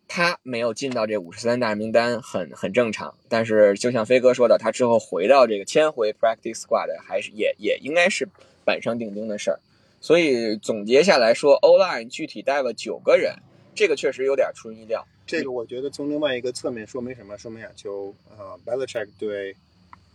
[0.07, 3.15] 他没有进到这五十三大名单很很正常。
[3.27, 8.27] 但是就像飞哥说的，他之后回到这个签回 practice squad 还是也也应该是
[8.65, 9.59] 板上钉钉的事儿。
[10.01, 13.35] 所以总结下来说，O line 具体带了九个人，
[13.75, 15.05] 这个确实有点出人意料。
[15.27, 17.37] 这个我觉得从另外一个侧面说明什么？
[17.37, 19.55] 说明啊，就呃 Belichick 对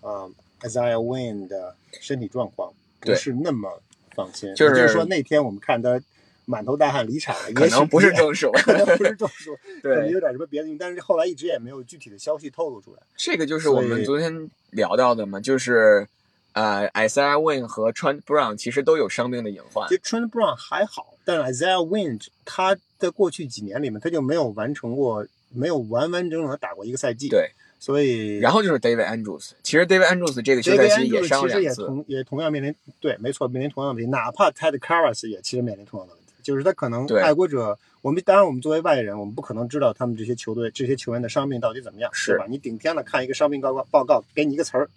[0.01, 0.29] 呃
[0.63, 3.81] Isaiah Wynn 的身体状况不是那么
[4.17, 6.03] 放心，就是就是说那天我们看他
[6.47, 13.01] 满头大汗离场了，可能不是也中暑， 可能不是中暑， 可能对，有点什么别的但是后来一直也没有具体的消息透露出来。
[13.17, 16.07] 这个就是我们昨天聊到的嘛，就是
[16.53, 19.95] 呃，Isaiah Wynn 和 Trent Brown 其实都有伤病的隐患其。
[19.97, 34.11] 实 Trent Brown 还好，但是 Isaiah Wynn 他在过去几年里面他就没有完成过，没有完完整整的打过一个赛季。，对，所以然后就是 David Andrews，其实 David Andrews 这个休赛期也伤了其实也，同也同样面临对，没错，面临同样的问题。
[34.11, 42.47] 哪怕 Ted Carras 也其实面临同样的问题，就是他可能爱国者，我们当然我们作为外人，我们不可能知道他们这些球队这些球员的伤病到底怎么样，是吧？
[42.49, 44.89] 你顶天了看一个伤病报告报告，给你一个词儿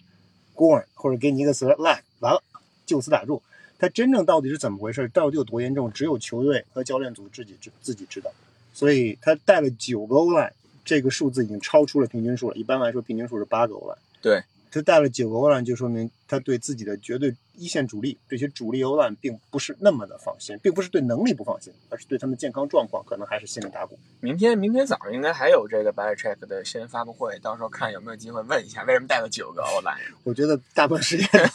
[0.54, 2.40] gorn 或者给你一个词儿 lag，完了
[2.86, 3.42] 就此打住。
[3.78, 8.30] 他真正到底是怎么回事，到底有多严重，只有球队和教练组自己知自己知道。
[8.74, 10.50] 所以他带了九个 O line，
[10.84, 12.56] 这个数字已经超出了平均数了。
[12.56, 13.96] 一般来说，平均数是八个欧篮。
[14.20, 23.98] 对，他带了九个欧篮，就说明他对自己的绝对一线主力这些主力欧篮并不是那么的放心，并不是对能力不放心，而是对他们健康状况可能还是心里打鼓。
[24.20, 29.96] 明天明天早上应该还有这个 Belichick 的新闻发布会，到时候看有没有机会问一下为什么带了九个欧篮。
[30.24, 31.28] 我觉得大部分时间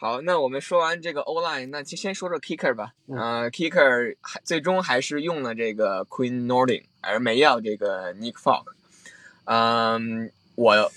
[0.00, 2.92] 好，那我们说完这个 O line，那就先说说 kicker 吧。
[3.08, 8.66] 嗯呃，kicker 还最终还是用了这个 Queen Nordin，而没要这个 Nick Falk。
[9.46, 10.92] 嗯，我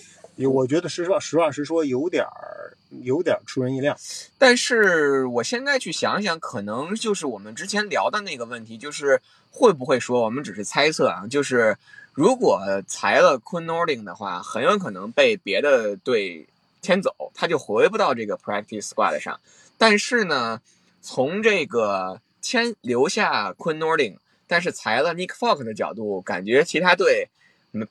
[0.47, 3.95] 我觉得实话实话实说，有点儿有点儿出人意料。
[4.38, 11.27] 但是我现在去想想，可能就是我们之前聊的那个问题，就是会不会说我们只是猜测啊？
[11.27, 11.77] 就是
[12.13, 16.47] 如果裁了 Queen Nordin 的话，很有可能被别的队
[16.82, 19.39] 牵走，他就回不到这个 practice squad 上。
[19.77, 20.62] 但是呢，
[21.01, 27.30] 从这个签留下 Queen Nordin，但是裁了 Nick f o l k 的角度，感觉其他队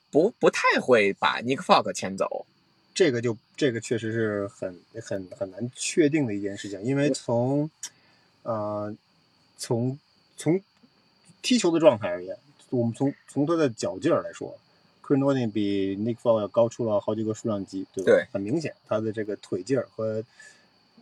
[0.09, 2.45] 不不太会把 Nick Falk 牵走。
[2.93, 7.69] 这个就这个确实是很很很难确定的一件事情，因为从
[8.43, 8.95] 呃
[9.57, 9.97] 从
[10.35, 10.61] 从
[11.41, 12.37] 踢球的状态而言，
[12.69, 14.59] 我们从从他的脚劲儿来说
[15.01, 18.11] q u i n o n 比 Nick Fall 要高出了好几个数量级，对吧？
[18.11, 20.23] 对很明显，他的这个腿劲儿和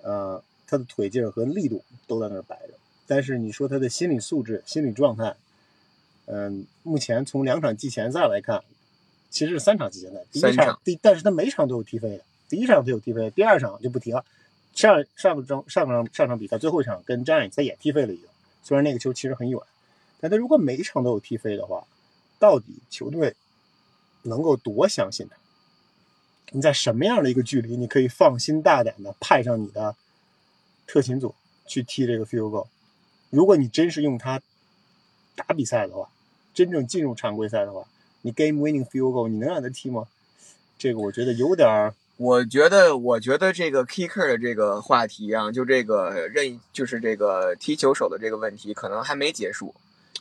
[0.03, 2.75] 呃他的腿劲儿和力度都在那儿摆着，
[3.07, 5.35] 但是你说他的心理素质、心理状态，
[6.31, 8.63] 嗯、目前从两场季前赛来看，
[9.31, 14.23] 其实是三场季前赛，第一场场第，但是他每场都有踢飞的，第一场他有踢飞，第二场就不提了。
[14.75, 18.27] 上上个周上场上场比赛最后一场跟 Giants 他也踢飞了一个，
[18.63, 19.59] 虽然那个球其实很远，
[20.19, 21.85] 但他如果每一场都有踢飞的话，
[22.37, 23.35] 到底球队
[24.21, 25.35] 能够多相信他？
[26.51, 29.95] 你在什么样的一个距离，你可以放心大胆的派上你的
[30.85, 31.33] 特勤组
[31.65, 32.67] 去踢这个 field goal？
[33.31, 34.41] 如果你真是用它
[35.35, 36.09] 打比赛的话，
[36.53, 37.83] 真正进入常规赛的话，
[38.21, 40.05] 你 game winning field goal 你能让他踢吗？
[40.77, 49.73] 这个我觉得有点儿我觉得，我觉得这个 kicker 的这个话题啊，就这个任，就是这个踢球手的这个问题，可能还没结束。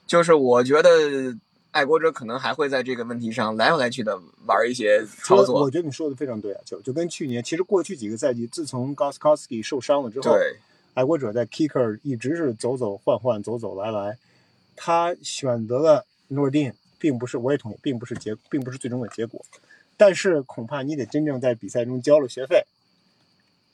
[0.06, 1.36] 就是我觉得
[1.72, 5.70] 爱国者可能还会在这个问题上来回来去的玩一些操，作我。
[5.70, 10.56] 觉得你说的非常对啊，就就跟去年，其实过去几个赛季，自从 Goskowski 受伤了之后，对，
[10.94, 14.16] 爱国者在 kicker 一直是走走换换，走走来来。
[14.76, 19.44] 他选择了诺丁，并不是我也同意，并不是结，并不是最终的结果。
[19.96, 22.64] 但是恐怕你得真正在比赛中交了学费，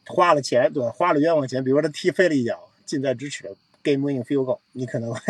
[0.07, 0.91] 花了钱，对吧？
[0.91, 5.21] 花了冤枉钱，比如说他踢飞了一脚，近在咫尺的 game winning field goal，你可能会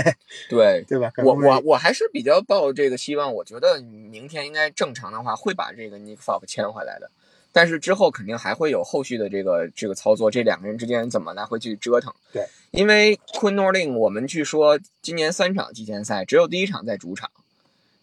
[0.49, 1.13] 对，对吧？
[1.19, 7.11] 我我我还是比较抱这个希望，我觉得明天应该正常的话会把这个 f k 签回来的。
[7.55, 12.13] 但是之后肯定还会有后续的这个这个操作，这两个人之间怎么来回去折腾？
[12.33, 17.31] 对，因为 Quinn Norling，我们据说今年三场季前赛只有第一场在主场，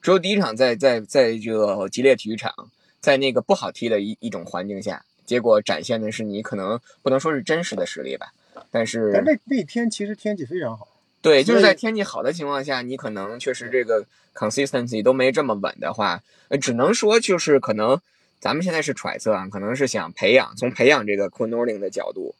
[0.01, 2.53] 只有第一场在在在这个吉列体育场，
[3.01, 8.31] 在那个不好踢的一一种环境下，结果展现的是你可能不能说是真实的实力吧，
[8.71, 10.87] 但是但那那天其实天气非常好，
[11.21, 17.99] 对，就是在天气好的情况下，你可能确实这个 consistency 都没这么稳的话，呃，只能说就是可能
[18.41, 22.33] 咱们现在是揣测啊，可能是想培养，从培养这个 Quinn Norling 的角度，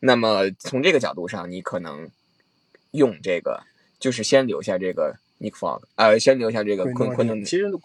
[0.00, 2.08] 那么从这个角度上，你可能
[2.92, 3.62] 用这个，
[4.00, 7.78] 就是先留下这个 Nick Fogg，呃，先留下这个 Norling，其实的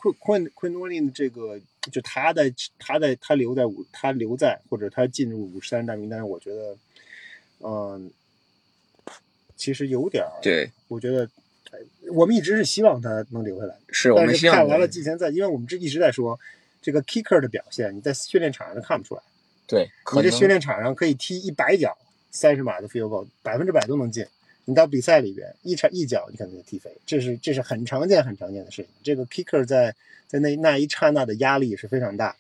[1.13, 1.59] 这个，
[1.91, 6.77] 就他在他在他留在五，他留在或者他进入五十三大名单，我觉得，
[7.59, 8.09] 嗯，
[9.57, 11.29] 其实有点儿，对，我觉得
[11.71, 11.79] 哎
[12.13, 16.39] 我们一直是希望他能留下来，是我们希望看完了季前赛，因为我们这一直在说
[16.81, 19.21] 这个 kicker 的表现，你在训练场上都看不出来，
[19.67, 21.97] 对，可你这训练场上可以踢一百脚，
[22.31, 24.25] 三十码的 field goal，百分之百都能进。
[24.65, 28.91] 你到比赛里边一场一脚，你可能就踢飞，这是这是很常见很常见的事情。
[29.03, 29.93] 这个 kicker 在
[30.27, 32.35] 在那那一刹那的压力是非常大，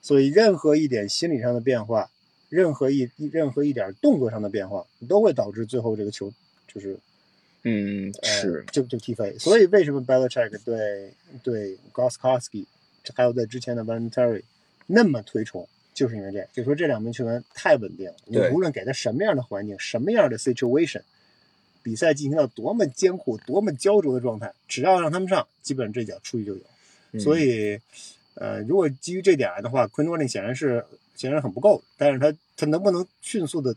[0.00, 2.08] 所以任何一点心理上的变化，
[2.48, 6.32] 任何一任何一点动作上的变化，都会导致最后这个球
[6.72, 6.96] 就是
[7.64, 9.36] 嗯呃是，就就踢飞。
[9.38, 12.66] 所以为什么 Belichick 对对 Goskowski
[13.14, 14.42] 还有在之前的 Van Terry
[14.86, 21.02] 那么推崇，就是因为这样，就说这两名球员太稳定了，你对无论给他什么样的环境，什么样的 situation，
[21.82, 26.60] 比赛进行到多么艰苦、多么焦灼的状态，只要让他们上，基本这脚出去就有。
[27.12, 27.78] 嗯所以，
[28.34, 33.76] 呃，如果基于这点来的话，昆多林显然是显然很不够的，但是他他能不能迅速的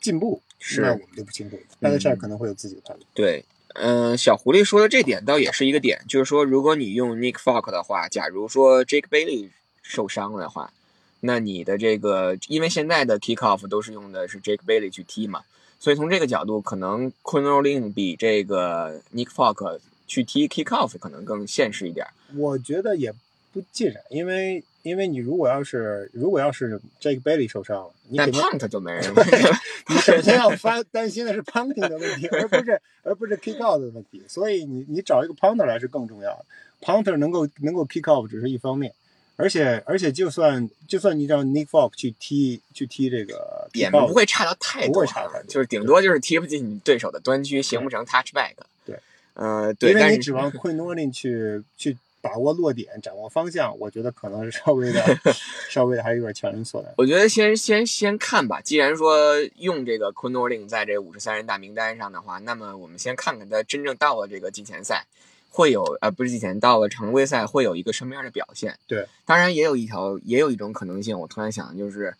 [0.00, 1.62] 进步，是那我们就不清楚了。
[1.78, 3.06] 嗯 Belichick 可能会有自己的判断。
[3.14, 9.50] 对，嗯、小狐狸说的这点倒也是一个点，就是说，如果你用 Nick Falk 的话，假如说 Jake Bailey
[9.82, 10.72] 受伤的话，
[11.20, 15.42] 那你的这个，因为现在的 kickoff 都是用的是 Jake Bailey 去踢嘛，
[15.80, 22.06] 所以从这个角度，可能 q u i n o l i n 比这个 Nick Falk 去踢 kick off 可能更现实一点。
[22.36, 23.12] 我觉得也
[23.52, 29.02] 不尽然，因为因为你如果要是如果要是 Jake Bailey 受伤了，你肯定 punt 就没人
[29.88, 34.22] 你首先要发担心的是 punting 的问题，而不是而不是 kick out 的问题。
[34.28, 36.44] 所以你你找一个 punter 来是更重要的。
[36.82, 38.92] punter 能够能够 kick off 只是一方面，
[39.36, 48.52] 而且而且就算就算你让 Nick Folk 去踢去踢这个也不会差到太多，不会差太多就是顶多就是踢不进你对手的端区，形不成 touchback。
[48.84, 48.98] 对，
[49.32, 55.02] 呃，对，因为你指望 Quinn Norling 去去把握落点、掌握方向，我觉得可能是稍微的
[55.68, 56.90] 稍微的还是有点强人所难。
[56.96, 58.62] 我觉得先先先看吧。
[58.62, 65.04] 既然说用这个昆诺令在这五十三人大名单上的话，那么我们先看看他真正到了这个季前赛
[65.50, 68.78] 会有呃不是季前到了常规赛会有一个什么样的表现。
[68.86, 72.14] 对，当然也有一条也有一种可能性，我突然想就是。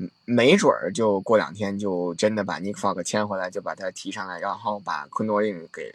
[0.00, 5.92] 嗯没准儿就过两天就真的把 Nick Folk 签回来，就把他提上来，然后把昆诺令给给，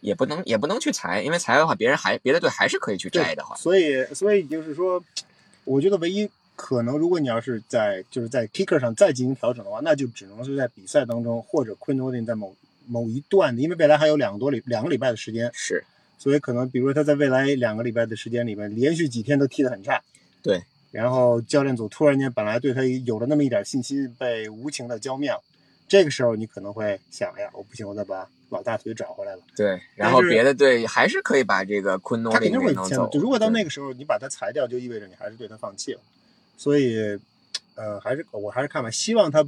[0.00, 3.56] 也不能也不能去裁，因为裁的话，别人还别的队还是可以去摘的话。
[3.56, 5.02] 所以所以就是说，
[5.64, 12.54] 我觉得唯一可能，如果你要是在就是在 kicker 上再进行调整的话，那就只能是在比赛当中，或者 Quinn Norling 在某
[12.86, 15.84] 某一段的，因为未来还有两个多礼两个礼拜的时间，是，
[16.18, 20.02] 所以可能比如说他在未来两个礼拜的时间里面，连续几天都踢得很差，
[20.42, 25.40] 对，然后教练组突然间本来对他有了那么一点信心，被无情的浇灭了。
[25.88, 29.42] 这个时候你可能会想，哎呀，我不行，我再把老大腿找回来了。
[29.56, 32.60] 对，然后别的队还是可以把这个昆诺他肯定。
[32.60, 36.00] 会签的就如果到那个时候你把他裁掉，就意味着你还是对他放弃了。
[36.56, 37.18] 所以，
[37.74, 39.44] 呃，还是我还是看吧，希望他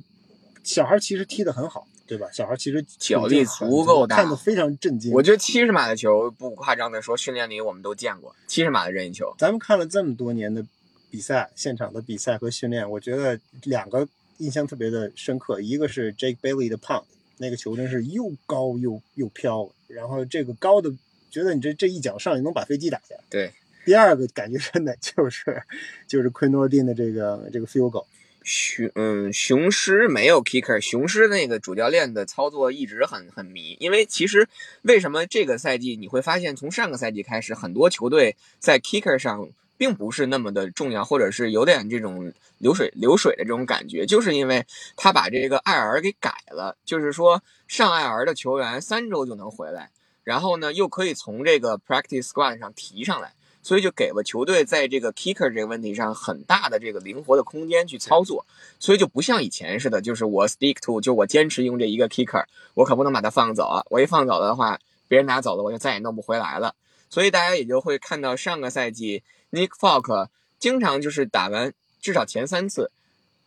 [0.65, 2.27] 小孩其实踢得很好，对吧？
[2.33, 5.13] 小孩其实脚力足够大看得非常震惊。
[5.13, 9.33] 我觉得七十码的球不夸张的说，训练里我们都见过七十码的任意球。
[9.39, 10.65] 咱们看了这么多年的
[11.11, 17.05] 比赛，现场的比赛和训练，我觉得两个印象特别的深刻，一个是 Jake Bailey 的 punt，
[17.39, 20.93] 那个球真是又高又又飘，然后这个高的，
[21.31, 23.21] 觉得你这这一脚上去能把飞机打下来。
[23.29, 23.53] 对，
[23.85, 25.63] 第二个感觉真的就是
[26.07, 28.07] 就是 Quinn Norling 的这个这个 field goal，
[28.43, 34.49] 雄嗯，雄狮没有 kicker，雄狮那个主教练的操作一直很很迷，因为其实
[34.83, 49.91] 为什么这个赛季你会发现，从上个赛季开始，很多球队在 kicker 上并不是那么的重要，或者是有点这种流水流水的这种感觉，就是因为他把这个 IR 给改了，就是说上 IR 的球员三周就能回来，
[50.23, 53.33] 然后呢又可以从这个 practice squad 上提上来。
[53.67, 58.45] 所以就给了球队在这个 kicker 这个问题上很大的这个灵活的空间去操作，
[58.79, 63.83] 所以就不像以前似的，就是我 stick to，就我坚持用这一个 kicker，我可不能把它放走啊！
[63.89, 66.75] 我一放走的话，别人拿走了，我就再也弄不回来了。
[67.09, 69.23] 所以大家也就会看到上个赛季
[69.55, 72.91] Nick Folk 经常就是打完至少前三次，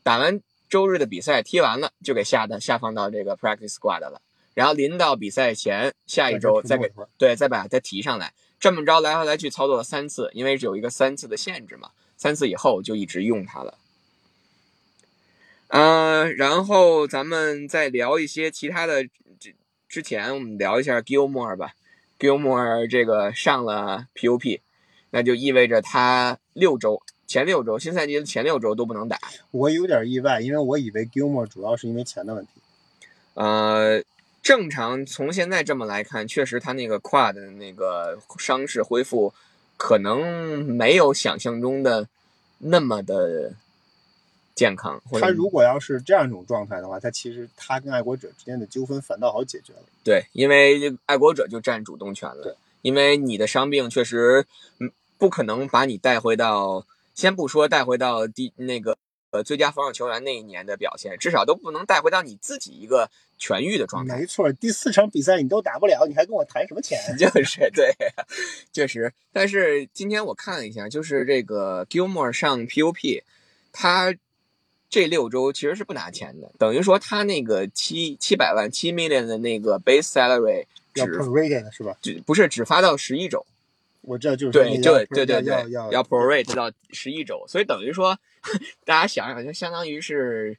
[0.01, 4.21] 打完周日的比赛踢完了就给下的下放到这个 practice squad 了，
[4.53, 8.33] 然后临到比赛前下一周再给对再把它提上来。
[8.59, 13.77] 这么着来回来去操作了三次，因为有一个三次的限制嘛，三次以后就一直用它了。
[15.67, 19.03] 呃，然后咱们再聊一些其他的。
[19.39, 19.53] 之
[19.87, 21.73] 之前我们聊一下 Gilmore 吧
[22.17, 24.59] ，Gilmore 这个上了 POP，
[25.11, 29.19] 那就意味着他六周前六周新赛季的前六周都不能打。
[29.51, 32.51] 我有点意外，因为我以为 Gilmore 主要是因为钱的问题。
[33.33, 34.03] 呃。
[34.43, 39.33] 正常从现在这么来看，确实他那个胯的那个伤势恢复，
[39.75, 42.07] 可能没有想象中的
[42.59, 43.51] 那么的
[44.55, 45.01] 健康。
[45.19, 49.79] 他如果要是这样一种状态的话，他其实他跟爱国者之间的纠纷反倒好解决了。
[50.01, 52.43] 对，因为爱国者就占主动权了。
[52.43, 52.55] 对，
[52.87, 54.45] 因为你的伤病确实，
[54.79, 58.97] 嗯，不可能把你带回到，先不说带回到第那个
[59.31, 63.09] 呃最佳防守球员那一年的表现，至少都不能带回到你自己一个。
[63.39, 64.51] 痊愈的状态，没错。
[64.51, 66.97] 第四场比赛你都打不了，你还跟我谈什么钱？
[67.19, 67.93] 就是对，
[68.73, 69.13] 确实。
[69.31, 73.21] 但是今天我看了一下，就是这个 Gilmore 上 POP，
[73.71, 74.11] 他
[74.89, 80.65] 这六周其实是不拿钱的，等于说他那个七七百万七 million 的那个 base salary
[80.97, 81.95] 要 prorated 是吧？
[82.01, 83.45] 只不是只发到十一周。
[84.01, 88.17] 我知道，就是对对对对对，要要 prorate 到十一周，所以等于说
[88.85, 90.57] 大家想想，就相当于是。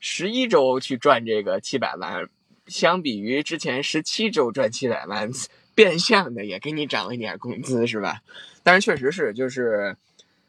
[0.00, 2.28] 十一周去赚这个七百万，
[2.68, 5.28] 相比于之前十七周赚七百万，
[5.74, 8.22] 变相的也给你涨了一点工资，是吧？
[8.62, 9.96] 但是确实是，就是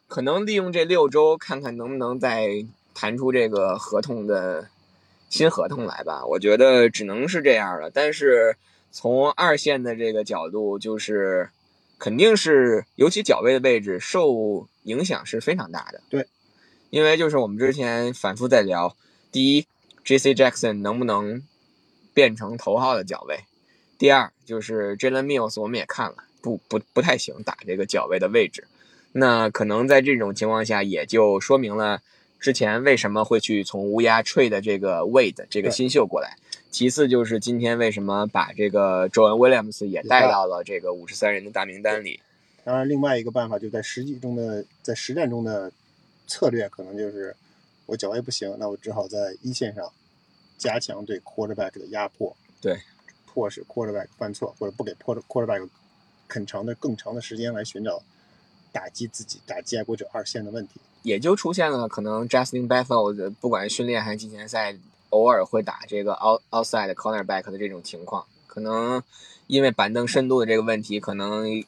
[0.07, 2.63] 可能利用这六周，看看能不能再
[2.93, 4.67] 谈出这个合同的
[5.29, 6.23] 新合同来吧。
[6.27, 7.89] 我觉得只能是这样了。
[7.89, 8.55] 但是
[8.91, 11.49] 从二线的这个角度，就是
[11.97, 16.01] 肯定是，尤其脚位的位置受影响是非常大的。
[16.09, 16.25] 对，
[16.89, 18.95] 因为就是我们之前反复在聊。
[19.31, 19.67] 第一
[20.03, 20.33] ，J.C.
[20.33, 21.43] Jackson 能不能
[22.13, 23.41] 变成头号的脚位？
[23.97, 28.65] 第二就是 Jalen Mills，我们也看了，不不不太行，打这个脚位的位置。
[29.11, 32.01] 那可能在这种情况下，也就说明了
[32.39, 36.37] 之前为什么会去从乌鸦 trade 这个 Wade 这个新秀过来。
[36.71, 42.19] 其次就是今天为什么把这个 Joan Williams 也带到了这个五十三人的大名单里。
[42.63, 45.71] 当然，另外一个办法就在实际中的在实战中的
[46.27, 47.35] 策略，可能就是
[47.87, 49.91] 我脚位不行，那我只好在一线上
[50.57, 52.79] 加强对 quarterback 的压迫，对，
[53.25, 55.67] 迫使 quarterback 犯错，或者不给 quarterback
[56.27, 58.03] 很长的更长的时间来寻找
[58.71, 60.73] 打击自己、打击爱国者二线的问题。
[61.01, 64.77] 也就出现了可能 Justin Bethel 不管是训练还是季前赛，
[65.09, 69.01] 偶尔会打这个 out outside cornerback 的这种情况，可能
[69.47, 71.63] 因为板凳深度的这个问题，可能。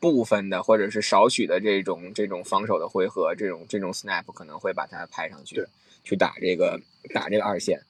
[0.00, 5.66] 部分的或者是少许的这种这种防守的回合，这种这种 snap 可能会把它派上去，
[6.04, 6.80] 去打这个
[7.12, 7.82] 打这个二线，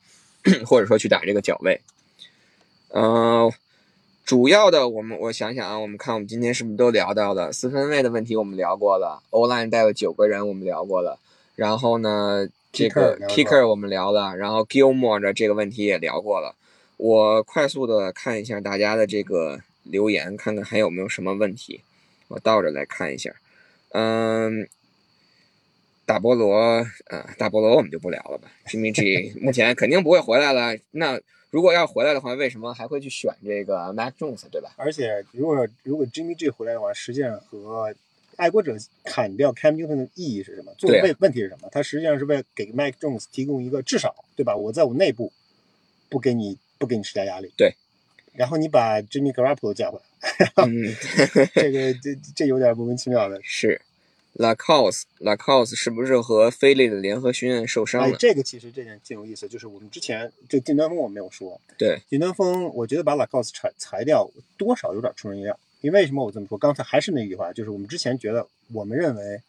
[0.65, 1.83] 或者说去打这个角位。
[2.95, 3.53] 嗯，
[4.25, 8.35] 主要的我们我想想啊，我们看我们今天是不是都聊到了四分位的问题？
[8.35, 11.19] 我们聊过了，O line 带了九个人，我们聊过了。
[11.57, 12.49] 然后呢，
[12.79, 16.55] 这个 kicker 我们聊了，然后 Gilmore 的这个问题也聊过了。
[16.97, 21.81] 我快速的看一下大家的这个留言，看看还有没有什么问题。
[22.29, 23.35] 我倒着来看一下，
[23.91, 24.69] 嗯，
[26.05, 26.57] 大菠萝，
[27.07, 28.49] 呃，大菠萝我们就不聊了吧。
[28.67, 30.77] Jimmy G 目前肯定不会回来了。
[30.91, 31.19] 那
[31.51, 34.71] 如果要回来的话，为什么还会去选这个 Mac Jones，对吧？
[34.77, 37.95] 而且，如果如果 Jimmy G 回来的话，实际上和
[38.39, 40.73] 爱国者砍掉 Cam Newton 的意义是什么？
[40.79, 41.69] 做的问问题是什么？
[41.73, 44.55] 他实际上是为了给 Mac Jones 提供一个至少，对吧？
[44.57, 45.33] 我在我内部
[46.09, 47.53] 不给你不给你施加压力。
[47.57, 47.75] 对。
[48.35, 50.05] 然后你把 Jimmy Garoppolo 叫回来。
[50.65, 50.95] 嗯，
[51.55, 53.41] 这个这这有点莫名其妙的。
[53.43, 53.81] 是
[54.37, 58.17] ，Lacoste，Lacoste 是不是和菲利的联合训练受伤了？
[58.17, 61.61] 这个其实这件挺有意思，就是我们之前就金端峰我没有说。
[61.77, 65.59] 对，金端峰，我觉得把 Lacoste 裁裁掉，多少有点出人意料。
[65.81, 66.57] 因为为什么我这么说？
[66.59, 69.41] 刚才还是那句话，就是我们之前觉得，我们认为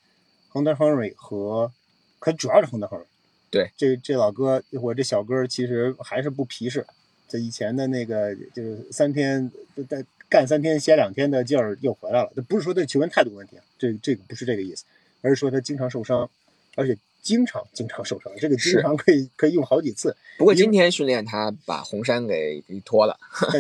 [0.52, 1.72] Hunter Henry 和
[2.20, 3.06] 可主要是 Hunter Henry。
[3.50, 6.86] 对，这这老哥我这小哥其实还是不皮实。
[7.28, 9.52] 这以前的那个就是三天
[9.90, 10.06] 在。
[10.32, 14.86] 干三天歇两天的劲儿又回来了，这不是说对球员态度问题啊，这这个不是这个意思，
[15.24, 16.30] 而是说他经常受伤，
[16.76, 20.16] 而且经常经常受伤，这个经常可以可以用好几次。
[20.38, 23.18] 不过今天训练他把红衫给给脱了，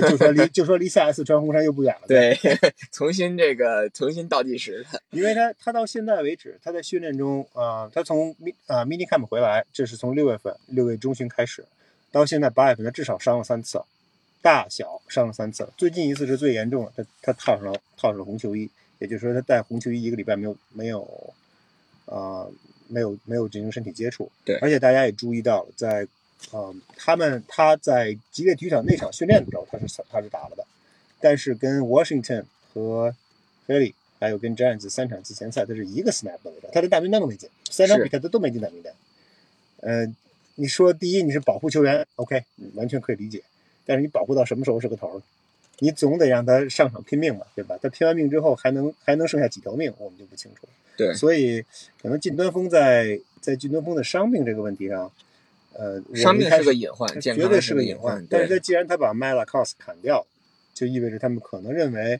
[0.10, 2.07] 就说离 就说离下一次穿红衫又不远了。
[2.07, 2.38] 对，
[2.91, 4.86] 重新这个重新倒计时。
[5.12, 11.66] 因为他他到现在为止，他在训练中啊，他从米啊 mini camp 回来，这是从六月份六月中旬开始，
[12.12, 13.82] 到现在八月份，他至少伤了三次。
[14.41, 21.34] 大小伤了三次，最近一次是最严重的，他他套上了套上了红球衣，也就是说他戴红球衣一个礼拜没有没有，
[22.05, 22.49] 呃
[22.90, 24.30] 没有没有进行身体接触。
[24.44, 26.06] 对，而且大家也注意到了，在
[26.52, 30.66] 呃他们他在激烈体育场那场训练的时候他是他是打了的，
[31.22, 33.16] 但是跟 Washington 和
[33.68, 38.94] Philly 还有跟 Giants 三场季前赛他是一个 snap 都没他的大名单都没进，三场比赛他都没进大名单。
[39.82, 40.14] 呃，
[40.56, 43.42] 你说第一你是保护球员，OK，完全可以理解。
[43.86, 45.22] 但是你保护到什么时候是个头？
[45.80, 47.80] 你总得让他上场拼命吧，对吧？
[47.82, 50.70] 他拼完命之后还能还能剩下几条命，我们就不清楚了。
[51.00, 51.64] 对，所以
[52.02, 55.10] 可能靳端峰在在靳端峰的伤病这个问题上，
[55.74, 58.28] 呃，伤病是个隐患，绝对是个隐患。
[58.30, 60.28] 但是他既然他把 m a l a c o s 砍掉，
[60.74, 62.20] 就意味着他们可能认为，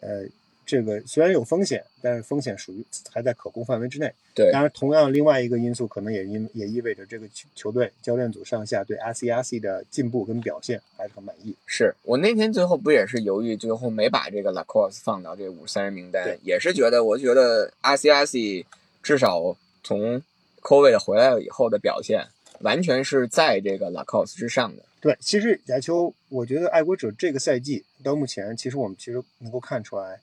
[0.00, 0.26] 呃。
[0.70, 4.12] 这个虽然有风险，但是风险属于还在可控范围之内。
[4.32, 11.52] 对，当然，同样另外一个因素可能也因也意味着这个球球队教练组上下对 RCRC 的进步跟表现还是很满意。
[11.66, 18.64] 是我那天最后不也是犹豫，最后没把这个 Lacoste 放到这五十三人名单，也是觉得我觉得 RCRC
[19.02, 20.22] 至少从
[20.62, 22.28] COVID 回来了以后的表现，
[22.60, 24.84] 完全是在这个 Lacoste 之上的。
[25.00, 30.20] 对，其实亚秋，我觉得爱国者这个赛季到目前，其实我们其实能够看出来。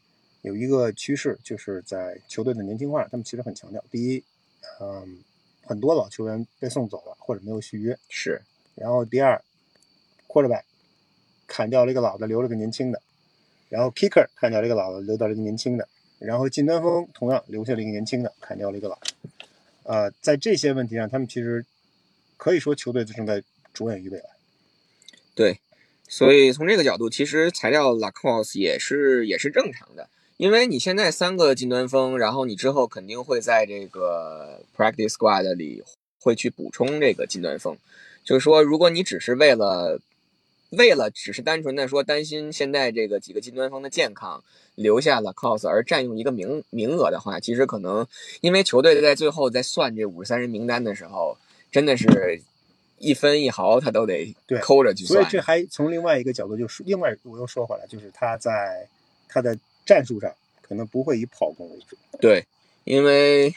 [0.48, 3.84] 有一个趋势，就是在球队的年轻化，他们其实很强调。
[3.92, 4.24] 第一，
[4.80, 5.20] 嗯，
[5.64, 8.42] 很多老球员被送走了或者没有续约，是。
[8.76, 9.44] 然后第二
[10.28, 10.64] ，quarterback
[11.46, 13.02] 砍掉了一个老的，留了个年轻的。
[13.70, 15.88] 然后 kicker 砍掉了一个老的，留到了一个年轻的。
[16.20, 18.98] 然后近端锋同样留下了一个年轻的，砍掉了一个老。
[19.84, 21.66] 呃，在这些问题上，他们其实
[22.38, 23.44] 可以说球队正在
[23.74, 24.26] 着眼于未来。
[25.36, 25.60] 对，
[26.08, 30.10] 所以从这个角度，其实裁掉 Lacoste 也是也是正常的。
[30.38, 35.84] 因为你现在三个近端锋，然后你之后肯定会在这个 practice squad 里
[36.22, 37.76] 会去补充这个近端锋，
[38.24, 40.00] 就是说，如果你只是为了
[40.70, 44.44] 为了只是单纯的说担心现在这个几个近端锋的健康
[44.76, 48.06] 留下了 cos 而占用一个名名额的话，其实可能
[48.42, 51.36] 因为球队在最后在算这五十三人名单的时候，
[51.72, 52.40] 真的是
[53.00, 55.24] 一分一毫他都得对抠着去算。
[55.24, 58.88] 所以这还从另外一个角度就是，另外我又说回来，就是他在
[59.28, 59.58] 他的
[59.88, 60.32] 战术上
[60.62, 61.98] 可能不会以跑攻为主。
[62.22, 62.46] 对，
[62.84, 63.56] 因为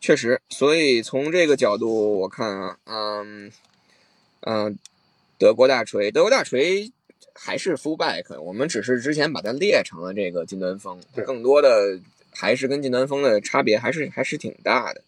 [0.00, 3.50] 确实，所以从这个角度我看啊，嗯
[4.40, 4.78] 嗯，
[5.36, 6.90] 德国大锤，德国大锤
[7.34, 11.98] 还是 fullback，我们只是之前把它列成了这个近端锋，对更多的
[12.32, 15.02] 还是跟近端锋的差别还是还是挺大的。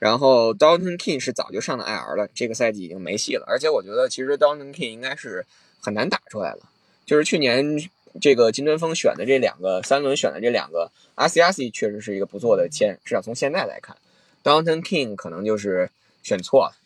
[0.00, 3.44] 然后 Dalton King 是早就上了 IR 了，这个赛季已经没戏了。
[3.46, 5.46] 而且我觉得其实 Dalton King 应该是
[5.80, 6.68] 很难打出来了。
[7.06, 7.78] 就是去年
[8.20, 13.96] 这个金端峰选的这两个三轮选的这两个，阿西阿西确实是一个不错的签，至少从现在来看
[14.42, 15.90] ，Dalton King 可能就是
[16.22, 16.76] 选错了。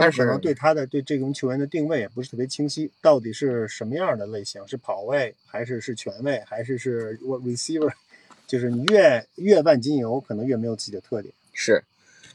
[0.00, 4.62] 但是可能对他的对这种球员的定位也不是特别清晰，到底是什么样的类型？
[4.68, 7.90] 是跑位，还是是全位，还是是 receiver？
[8.46, 11.34] 就是你越越万金油，可能越没有自己的特点。
[11.52, 11.82] 是，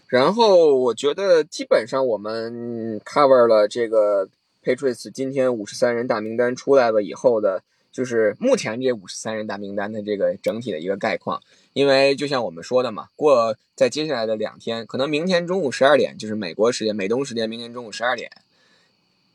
[0.07, 4.27] 然后我觉得基本上我们 cover 了这个
[4.61, 7.63] Patriots 今天五十三人大名单出来了以后的，
[7.93, 11.41] 就是目前这五十三人大名单的这个整体的一个概况。
[11.71, 18.29] 因为就像我们说的嘛，过在接下来的两天，可能明天中午十二点，就是美国时间、美东时间，明天中午十二点，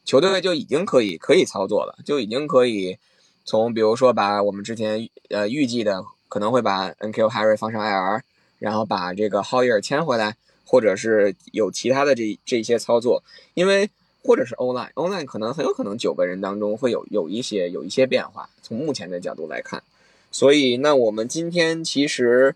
[0.05, 2.99] 球队就已经可以可以操作了，就已经可以
[3.45, 8.21] 从比如说把我们之前呃预计的可能会把 NQ Harry 放上 IR，
[8.59, 13.91] 然后把这个 Hoyer 签回来，或者是有其他的这这些操作，因为
[14.23, 19.83] 或者是 Online Online 可能很有可能九个人当中会有有一些有一些变化，从目前的角度来看，
[20.31, 22.55] 所以那我们今天其实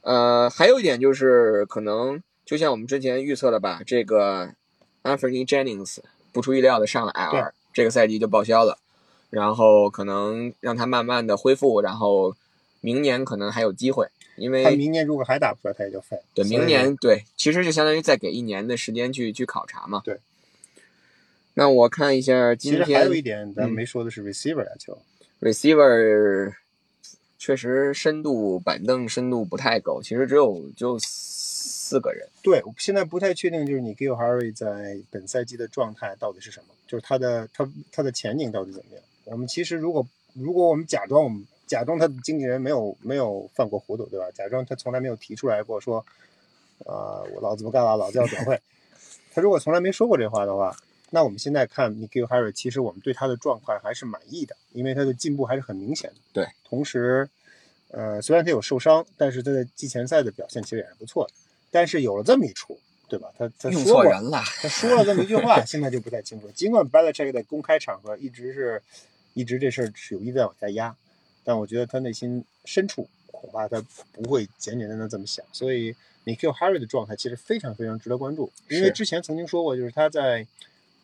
[0.00, 4.54] 呃还有一点就是可能就像我们之前预测的吧，这个
[5.04, 5.98] Anthony Jennings
[6.32, 8.78] 不出意料的上了 IR，这个赛季就报销了，
[9.30, 12.34] 然后可能让他慢慢的恢复，然后
[12.80, 16.22] 明年可能还有机会，因为他明年如果还打不出来，他也就废了。
[16.34, 20.02] 对，明年对，其实就相当于再给一年的时间去去考察嘛。
[20.04, 20.18] 对。
[21.54, 24.98] 那我看一下今其实还有一点咱嗯没说的是 receiver 呀，球。
[25.40, 26.52] receiver
[27.38, 32.26] 确实深度板凳深度不太够，其实只有就四个人。
[32.42, 39.02] 对，我现在不太确定，就是你 Gil Harry 在本赛季的状态到底是什么，就是他的他他的前景到底怎么样？
[39.24, 44.26] 我们其实如果如果我们假装我们假装他的经纪人没有没有犯过糊涂，对吧？
[44.32, 45.98] 假装他从来没有提出来过说，
[46.86, 48.58] 啊、我老子不干了，老子要转会。
[49.34, 50.76] 他如果从来没说过这话的话，
[51.14, 56.16] 那我们现在看 k i Harry，其实我们对他的状态还是满意的，因为他的进步还是很明显的。
[56.32, 57.28] 对，同时，
[57.90, 61.34] 呃，虽然他有受伤，但是他在季前赛的表现其实也是不错的。
[61.70, 63.30] 但是有了这么一出，对吧？
[63.36, 66.50] 他他用说过，错人了，他说了这么一句话， 现在就不太清楚。
[66.52, 68.82] 尽管 Belichick 在公开场合一直是，
[69.34, 70.96] 一直这事儿是有意在往下压，
[71.44, 75.44] 但我觉得他内心深处恐怕他不会简简单单这么想。
[75.52, 75.94] 所以
[76.24, 80.46] k i Harry 的状态其实非常非常值得关注，因为之前曾经说过，就是他在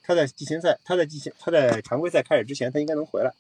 [0.09, 3.31] 他在季前赛，他在季前他在常规赛开始之前，他应该能回来，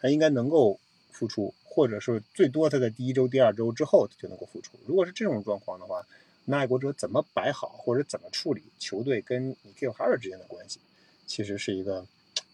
[0.00, 0.78] 他应该能够
[1.10, 4.70] 复出，或者是最多他在第一周、第二周之后他就能够复出。
[4.86, 6.06] 如果是这种状况的话，
[6.44, 10.78] 那爱国者怎么摆好，或者怎么处理球队跟 i k i Harry 之间的关系，
[11.26, 12.06] 其实是一个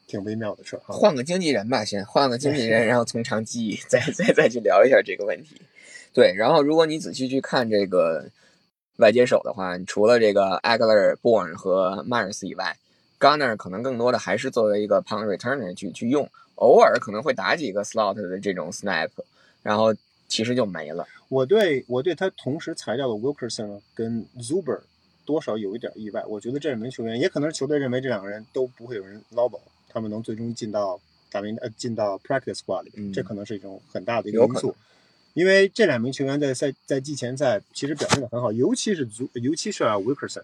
[0.07, 0.81] 挺微妙的事儿。
[0.87, 5.61] 换个经纪人吧，先换个经纪人， 然后从长计议，再再再去聊一下这个问题。
[6.15, 8.31] 对，然后如果你仔细去看这个
[8.97, 12.79] 外接手的话，除了这个 Agler、Bourne 和 Myers 以外
[13.19, 19.11] ，Gunner 可能更多的还是作为一个 punt returner 去去用，偶尔可能会打几个 slot 的这种 snap，
[19.63, 19.95] 然后
[20.29, 21.07] 其实就没了。
[21.29, 24.81] 我对我对他同时裁掉了 Wilkerson 跟 Zuber
[25.25, 26.25] 多少有一点意外。
[26.27, 30.99] 我觉得这两名球员也可能是球队认为这两个人都不会有人捞走，他们能最终进到
[31.31, 34.75] 大名呃进到 practice squad 里这可能是一种很大的一个因素。
[35.35, 39.95] 因为这两名球员在赛在季前赛其实表现的很好，尤其是 Z 尤其是啊。
[39.95, 40.43] Wilkerson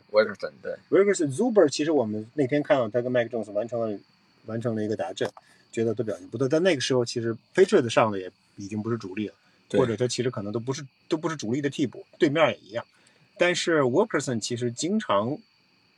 [0.62, 3.98] 对，Wilkerson Zuber 其实我们那天看到他跟 Mike Jones 完成了
[4.46, 5.28] 完成了一个打阵，
[5.72, 6.48] 觉得都表现不错。
[6.48, 9.34] 但那个时候其实 Patriot 上的也已经不是主力了，
[9.68, 12.84] 对或者他其实可能都不是都不是主力的替补，对面也一样。
[13.36, 15.36] 但是 Wilkerson 其实经常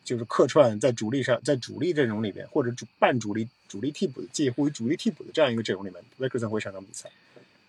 [0.05, 7.11] 就是客串在主力上，在主力阵容里边或者主半主力、主力替补的介乎于主力替补的这样一个阵容里面，Wilkerson 会上场比赛。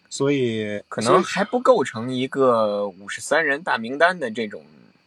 [0.09, 4.63] 所以可能还不构成一个五十三人大名单的这种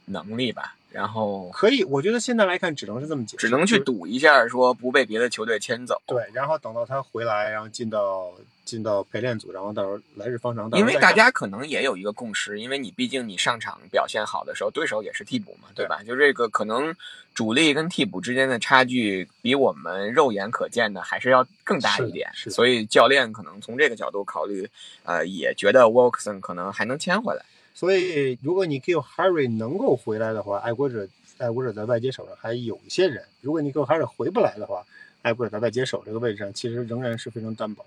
[0.07, 0.77] 能力吧。
[0.91, 6.01] 然后可以，我觉得现在来看只能是这么解释，只能去赌一下，说不被别的球队牵走。
[6.07, 8.33] 对，然后等到他回来，然后进到
[8.65, 10.69] 进到陪练组，然后到时候来日方长。
[10.73, 16.03] 因为大家可能也有一个共识，因为你毕竟你上场表现好的时候，对手也是替补嘛，对吧？
[16.05, 16.93] 就这个可能
[17.35, 22.29] 主力跟替补之间的差距，比我们肉眼可见的还是要更大一点。
[22.35, 24.69] 是是所以教练可能从这个角度考虑，
[25.05, 27.45] 呃，也觉得 Wilson 可能还能签回来。
[27.75, 31.09] 所以如果你 Kill Harry 能够回来的话，爱国者
[31.39, 33.25] 爱国者在外接手上还有一些人。
[33.41, 34.85] 如果尼克哈尔回不来的话，
[35.23, 37.85] 爱国者在外接手这个位置上其实仍然是非常单薄。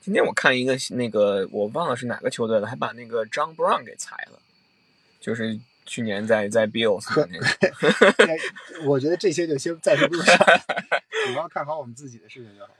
[0.00, 4.38] 今天我看一个那个，我忘了是哪个球队了，还把那个 John Brown 给裁了，
[5.20, 7.46] 就是去年在在 Bills 那个。
[8.88, 10.36] 我觉得这些就先暂时不用想，
[11.26, 12.70] 主要看好我们自己的事情就好。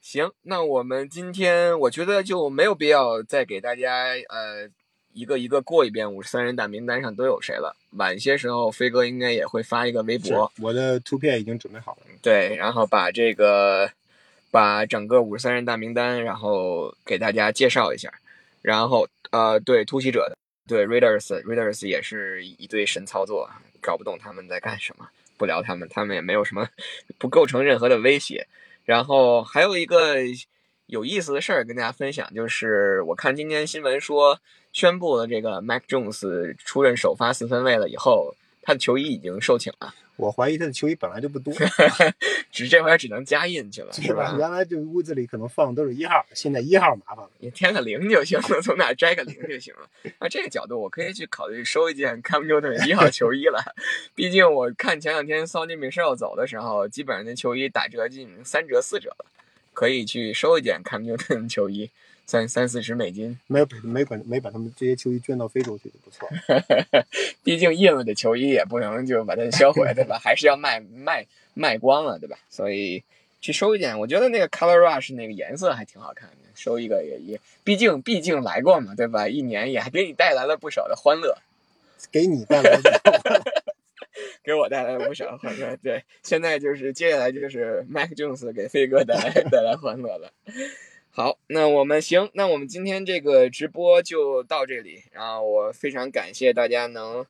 [0.00, 4.68] 行，那我们今天我觉得就没有必要再给大家呃
[5.16, 7.74] 一个一个过一遍五十三人大名单上都有谁了。
[7.92, 12.02] 晚些时候飞哥应该也会发一个微博，我的图片已经准备好了。
[12.22, 13.90] 对，然后把这个。
[14.48, 18.10] 把整个五十三人大名单，然后给大家介绍一下。
[18.62, 20.36] 然后，呃，对突袭者的，
[20.66, 23.50] 对 Raiders，Raiders 也是一堆神操作，
[23.82, 25.06] 搞不懂他们在干什么。
[25.36, 26.66] 不聊他们，他们也没有什么，
[27.18, 28.46] 不构成任何的威胁。
[28.86, 30.14] 然后还有一个
[30.86, 34.40] 有意思的事儿跟大家分享，就是我看今天新闻说，
[34.72, 39.94] 宣布了这个 Mac Jones 出任首发四分卫了以后，他的球衣已经售罄了。
[40.16, 41.52] 我怀疑他的球衣本来就不多，
[42.50, 44.34] 只这回只能加印去了，是吧？
[44.38, 49.86] 原来这屋子里可能放的都是一号，现在一号麻烦了，你添个零就行了，从哪摘个零就行了。
[50.20, 53.60] 那这个角度，我可以去考虑收一件 Cam Newton 一号球衣了。
[54.14, 59.26] 毕竟我看前两天 Sonny Michel 走的时候，基本上那球衣打折进三折四折了，
[59.76, 61.90] 可以去收一件 Cam Newton 球衣。
[62.28, 66.28] 三三四十美金，没没把没把他们这些球衣捐到非洲去就不错。
[67.44, 70.18] 毕竟印了的球衣也不能就把它销毁，对吧？
[70.24, 71.24] 还是要卖卖
[71.54, 72.36] 卖光了，对吧？
[72.50, 73.04] 所以
[73.40, 79.28] 去收一件，我觉得那个 Color Rush 那个颜色还挺好看的，收一个也也，毕竟毕竟来过嘛，对吧？
[79.28, 81.38] 一年也还给你带来了不少的欢乐，
[82.10, 82.80] 给你带来了，
[84.42, 85.76] 给我带来了不少欢乐。
[85.82, 90.32] 对，现在就是接下来就是 Mac Jones 给飞哥带来带来欢乐了。
[91.10, 95.02] 好，那我们行，那我们今天这个直播就到这里。
[95.12, 97.24] 然后我非常感谢大家能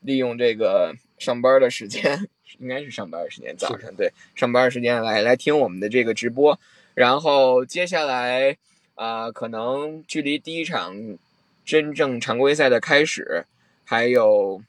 [0.00, 2.28] 利用这个上班的时间，
[2.60, 6.58] 应该是上班的时间，早上对，上班的时间来来听我们的这个直播。
[6.94, 8.56] 然后接下来
[8.94, 11.18] 啊，可能距离第一场
[11.64, 13.44] 真正常规赛的开始
[13.84, 14.62] 还有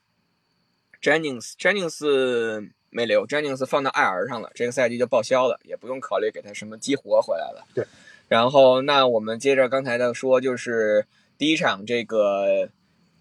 [1.02, 7.66] Jennings Jennings 没留，Jennings 放到 IR 上了，这个赛季就报销了，也不用考虑给他什么激活回来了。
[7.76, 7.86] 对。
[8.28, 11.06] 然后，那我们接着刚才的说，就是
[11.38, 12.70] 第一场这个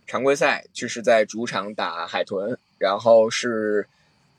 [0.07, 3.87] 常规赛就是在主场打海豚，然后是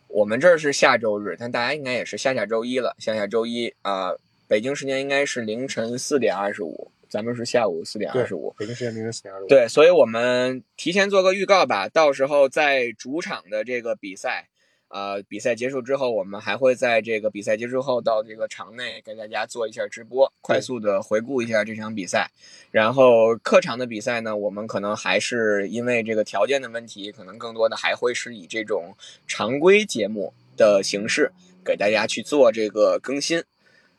[0.10, 2.96] 我们这儿是下周日，但大家应该也是下下周一了。
[3.00, 4.14] 下下周一啊，
[4.48, 8.54] 北京时间应该是凌晨四点二十五，咱们是下午四点二十五。
[8.58, 9.48] 北京时间凌晨四点二十五。
[9.48, 14.50] 对，所以我们提前做个预告吧，到时候在主场的这个比赛。
[14.90, 22.32] 呃，比赛结束之后，我们还会在这个比赛结束后到这个场内给大家做一下直播，快速的回顾一下这场比赛。
[22.72, 28.96] 然后客场的比赛呢，我们可能还是因为这个条件的问题，可能更多的还会是以这种
[29.28, 31.34] 常规节目的形式
[31.66, 33.44] 给大家去做这个更新。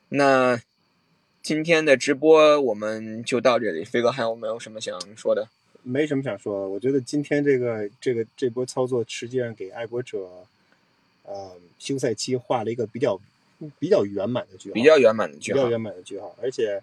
[0.09, 0.59] 那
[1.49, 5.49] 今天的直播我们就到这里，飞哥还有没有什么想说的？
[5.83, 10.29] 没什么想说的，我觉得今天这个这个这波操作实际上给爱国者。
[11.25, 13.19] 呃，休赛期画了一个比较
[13.79, 16.37] 比较圆满的句号，比较圆满的句号，比较圆满的句号。
[16.43, 16.83] 而且，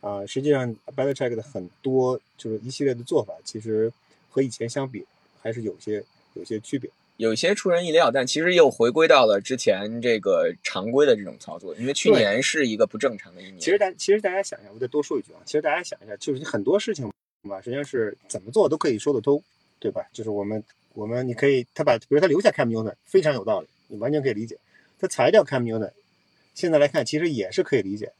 [0.00, 3.92] 啊，实际上 b e l t h e c k 的很多就是一系列的做法，其实
[4.30, 5.04] 和以前相比
[5.42, 6.02] 还是有些
[6.32, 11.74] 有些区别，有些出人意料，但其实又回归到了之前这个常规的这种操作。
[11.76, 13.58] 因为去年是一个不正常的一年。
[13.58, 17.10] 其实大其实大家想一下，我再多说一句啊，其实大家想一下，就是很多事情
[17.48, 19.42] 吧，实际上是怎么做都可以说得通，
[19.78, 20.06] 对吧？
[20.12, 20.62] 就是我们
[20.92, 23.66] 我们你可以他把，比如他留下 Cam Newton，非常有道理。
[23.88, 24.58] 你完全可以理解，
[24.98, 25.92] 他裁掉 Cam Newton，
[26.54, 28.12] 现在来看其实也是可以理解，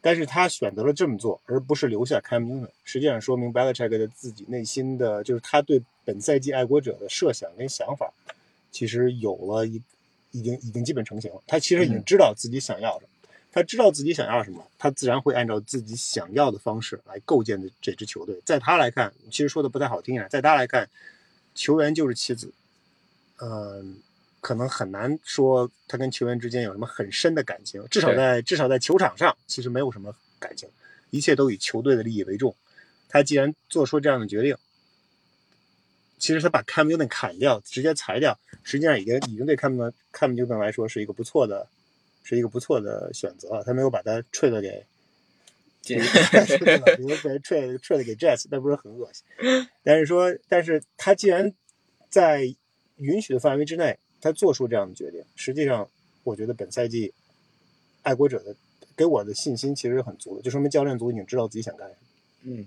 [0.00, 8.12] 但是他选择了这么做，而不是留下 Cam Newton，实际上说明 Belichick 的自己内心的就是他对本赛季爱国者的设想跟想法，
[8.74, 9.80] 其实有了一，
[10.32, 11.40] 已经已经基本成型了。
[11.46, 13.10] 他其实已经知道自己想要什么，
[13.52, 18.38] 他知道自己想要什么，他自然会按照自己想要的方式来构建的这支球队。
[18.44, 20.90] 在他来看，其实说的不太好听啊，在他来看，
[21.54, 22.52] 球员就是棋子，
[23.38, 23.98] 嗯。
[24.44, 30.68] 可能很难说他跟球员之间有什么很深的感情，至少在至少在球场上，其实没有什么感情，
[31.08, 32.54] 一切都以球队的利益为重。
[33.08, 34.54] 他既然做出这样的决定，
[36.18, 41.68] 其实他把 Cam Newton 砍掉，直接裁掉，实际上已经已经对 Cam Cam Newton 来说是一个不错的，
[42.22, 43.64] 是一个不错的选择了。
[43.64, 44.86] 他没有把他 trade 给，
[45.84, 49.24] 比如被 trade trade 给 Jets，那不是很恶心？
[49.82, 51.52] 但是说，但是他既然
[52.08, 52.54] 在
[52.96, 53.98] 允许的范围之内。
[54.20, 55.86] 他做出这样的决定，实际上，
[56.22, 57.12] 我觉得本赛季
[58.00, 58.56] 爱国者的
[58.96, 62.00] 给我的信心其实很足的，就说明教练组已经知道自己想干什么。
[62.44, 62.66] 嗯，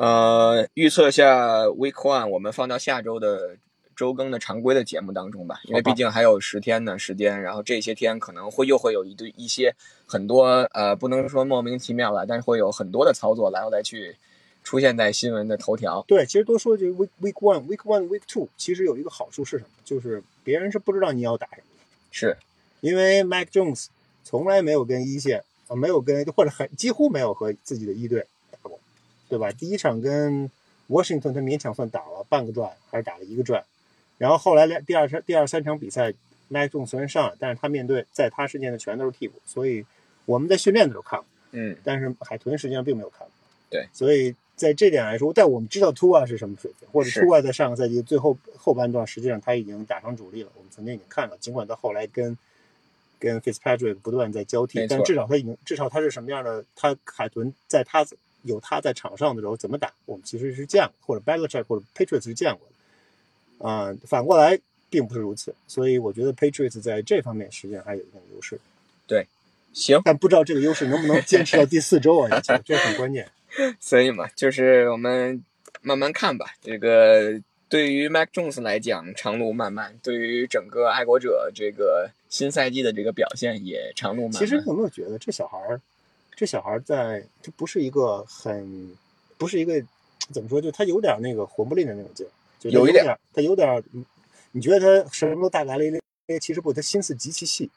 [0.00, 3.56] 呃，预测一下 Week One，我们放到下周的
[3.94, 9.74] 周更的常规的节目当中吧，因为毕竟还有十天的时间，然后这些天可能会又会有一堆一些
[10.06, 14.16] 很多呃，不能说莫名其妙了，但是会有很多的操作来来去
[14.64, 16.02] 出现在新闻的头条。
[16.08, 19.70] 对，其实多说句 week week one week one week two，其实有一个好处是什么？
[19.84, 22.38] 就是别人是不知道你要打什么的，是
[22.80, 23.88] 因为 Mac Jones
[24.24, 28.24] 从来没有跟一线啊，没有跟或者很几乎没有和自己的一队
[29.30, 29.50] 对吧？
[29.52, 30.50] 第一场跟
[30.88, 33.64] Washington 他勉强算打了半个转，还是打了一个转，
[34.18, 36.12] 然后后来两第二场第二三场比赛
[36.48, 39.86] ，Mac Jones 虽然上了，但是他面对在他身前的全都是替补，所以
[40.26, 41.26] 我们在训练的时候看过。
[41.52, 43.30] 嗯，但是海豚实际上并没有看过。
[43.70, 50.50] 对，所以在这点来说，但我们知道 Tua 是什么水平，或者是 Tua 在上个赛季最后后半段，实际上他已经打上主力了。
[50.56, 52.36] 我们曾经已经看了，尽管他后来跟
[53.18, 58.04] 跟 Fitzpatrick 不断在交替但至少他已经至少他是什么样的，他海豚在他
[58.42, 63.68] 有他在场上的时候怎么打，我们其实是见过，或者 Belichick 或者 Patriots 是见过的。
[63.68, 68.58] 啊、反过来并不是如此，所以我觉得 Patriots 在这方面实际上还有一定的优势。
[69.06, 69.26] 对
[69.72, 72.40] 行，但不知道这个优势能不能坚持到第四周啊？
[72.64, 73.30] 这很关键。
[73.78, 75.44] 所以嘛，就是我们
[75.82, 76.54] 慢慢看吧。
[76.62, 84.40] 这个对于 Mac Jones 来讲，长路漫漫；对于整个爱国者这个新赛季的这个表现，也长路漫漫。
[84.40, 85.80] 其实你有没有觉得这小孩儿，
[86.40, 88.96] 这小孩在这不是一个很，
[89.36, 89.74] 不是一个
[90.32, 90.58] 怎么说？
[90.58, 93.84] 就他有点那个活不吝的那种劲儿，就有一点点，他有点
[94.52, 97.70] 你觉得他什么都大大咧咧，其实不，他心思极其细，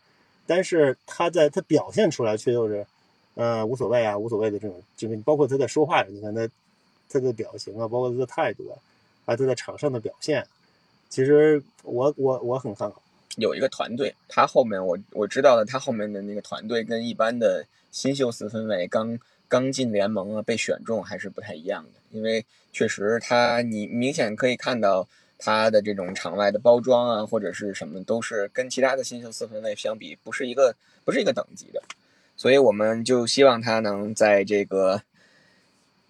[0.48, 2.88] 但是他在他表现出来却又是，
[3.36, 6.48] 呃，无所谓啊，无所谓的这种，就是包括他在说话里，你看他
[7.10, 8.80] 他的表情啊，包括他的态度啊，
[9.26, 10.48] 还有他在场上的表现，
[11.10, 13.03] 其实我我我很看好。
[13.38, 19.18] 有一个团队，他后面我我知道的，他后面的那个团队跟一般的新秀四分卫刚
[19.48, 25.08] 刚进联盟啊被选中还是不太一样的，因为确实他你明显可以看到
[25.40, 31.82] 他的这种场外的包装啊或者是什么都是跟其他的新秀四分卫相比不是一个不是一个等级的，
[32.38, 35.02] 所以我们就希望他能在这个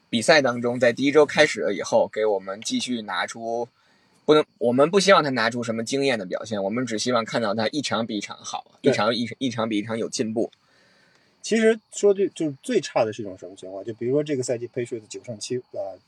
[0.09, 3.69] 比赛当中，在第一周开始了以后，给我们继续拿出。
[4.25, 10.51] 不能，我们不希望他拿出什么惊艳的表现，我们只希望看到他一场比一场好，一场一一场比一场有进步。
[11.41, 13.83] 其实说句就是最差的是一种什么情况？
[13.83, 15.99] 就比如说这个赛季 Patriots 九胜七呃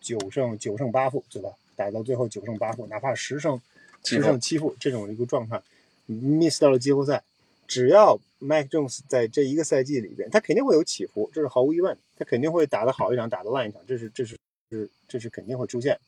[0.00, 1.50] 九胜九胜八负，对吧？
[1.74, 3.58] 打到最后九胜八负，哪怕十胜
[4.04, 5.62] 十胜七负这种一个状态
[6.06, 7.22] ，miss 到了季后赛，
[7.66, 14.36] 只要 Mac Jones 在这一个赛季里边，他肯定会有起伏，这是毫无疑问，他肯定会打得好一场，打得烂一场，这是这是
[14.70, 15.98] 是这是肯定会出现。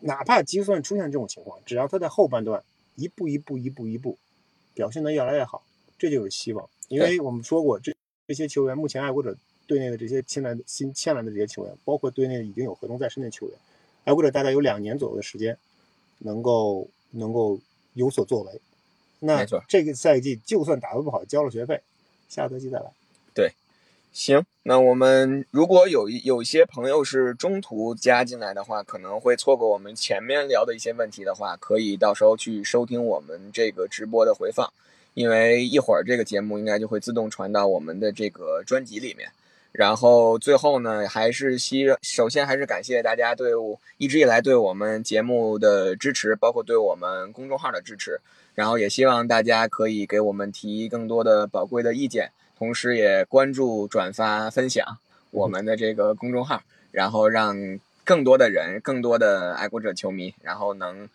[0.00, 2.62] 哪怕就算出现这种情况，只要他在后半段
[2.96, 4.16] 一步一步一步一步
[4.74, 5.62] 表现得越来越好，
[5.98, 6.68] 这就有希望。
[6.88, 7.94] 因为我们说过，这
[8.26, 9.36] 这些球员目前爱国者
[9.66, 13.58] 队内的这些签来的新签来的这些球员，包括队内已经有合同在身的球员，
[14.04, 15.58] 爱国者大概有两年左右的时间
[16.18, 17.58] 能够能够
[17.94, 18.60] 有所作为。
[19.20, 21.82] 那这个赛季就算打得不好，交了学费，
[22.28, 22.92] 下个赛季再来。
[24.18, 34.68] 行，那我们如果有一有一些朋友是中途加进来的话，可能会错过我们前面聊的一些问题的话，可以到时候去收听我们这个直播的回放，
[35.14, 39.30] 因为一会儿这个节目应该就会自动传到我们的这个专辑里面。
[39.70, 48.20] 然后最后呢，还是希首先还是感谢大家对我一直以来对我们节目的支持，包括对我们公众号的支持。
[48.56, 54.98] 然后也希望大家可以给我们提更多的宝贵的意见，同时也关注、转发、分享
[55.30, 61.08] 我们的这个公众号，然后让更多的人、更多的爱国者球迷，然后能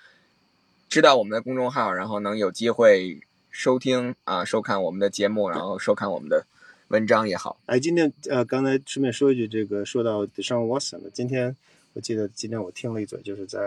[0.88, 3.20] 知道我们的公众号，然后能有机会
[3.52, 6.46] 收听啊、收看我们的节目，然后收看我们的
[6.88, 7.58] 文章也好。
[7.66, 11.56] 哎，今天呃，刚才顺便说一句，这个说到 Deshaun Watson 的，今天
[11.94, 13.60] 我记得今天我听了一嘴，就是在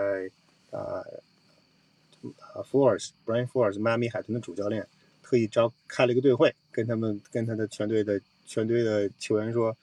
[0.70, 1.04] 呃
[2.54, 4.86] 呃 Flores Brian Flores 迈阿密海豚的主教练
[5.28, 9.76] 特意召开了一个队会，跟他们跟他的全队的全队的球员说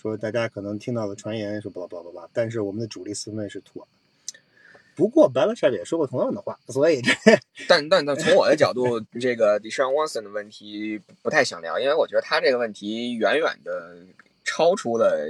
[0.00, 3.86] 说大家可能听到的传言说巴拉巴拉巴拉，但是我们的主力四分卫是图尔。
[4.94, 7.12] 不过 Belichick 也说过同样的话，所以这
[7.68, 13.98] 但但但从我的角度，这个 Deshaun Watson 的问题不太想聊，因为我觉得他这个问题远远的
[14.44, 15.28] 超出了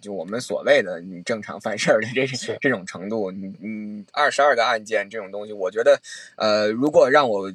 [0.00, 3.30] 就我们所谓的你正常犯事儿的这是这种程度。
[3.30, 6.00] 你你二十二个案件这种东西，我觉得
[6.36, 7.52] 呃，如果让我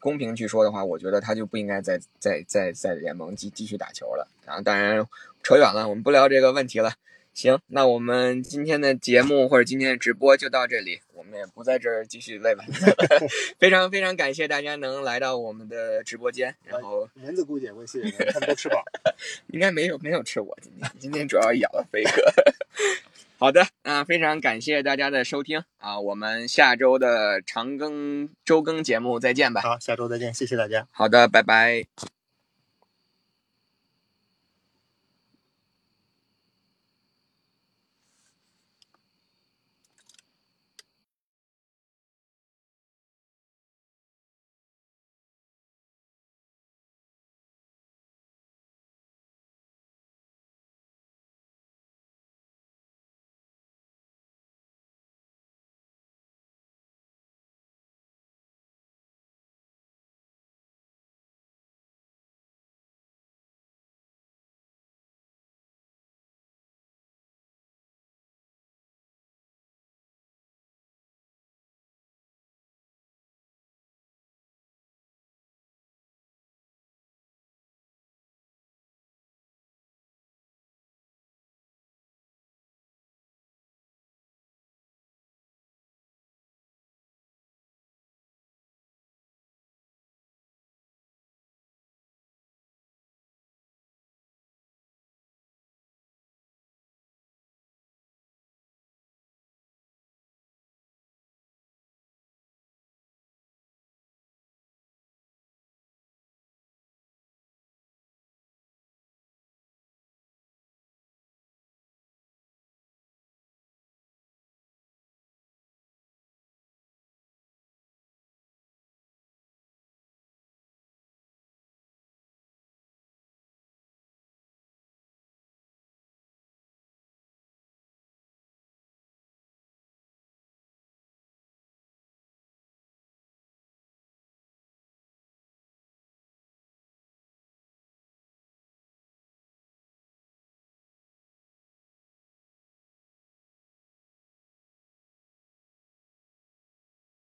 [0.00, 4.26] 公平去说的话，我觉得他就不应该再再再在联盟继继续打球了。
[4.44, 5.06] 然后当然
[5.44, 6.94] 扯远了，我们不聊这个问题了。
[7.32, 12.64] 行，那我们今天的节目或者今天的直播就到这里，我们也不在这儿继续累了。
[13.56, 18.82] 非常非常感谢大家能来到我们的直播间，然后蚊子估计也会谢谢他们，他们都吃饱。
[19.52, 22.10] 应该没有没有吃我今天，今天主要咬了飞哥。
[23.40, 29.62] 好的，那非常感谢大家的收听啊，我们下周的长更周更节目再见吧。
[29.62, 30.86] 好，下周再见，谢谢大家。
[30.90, 32.19] 好的，拜拜。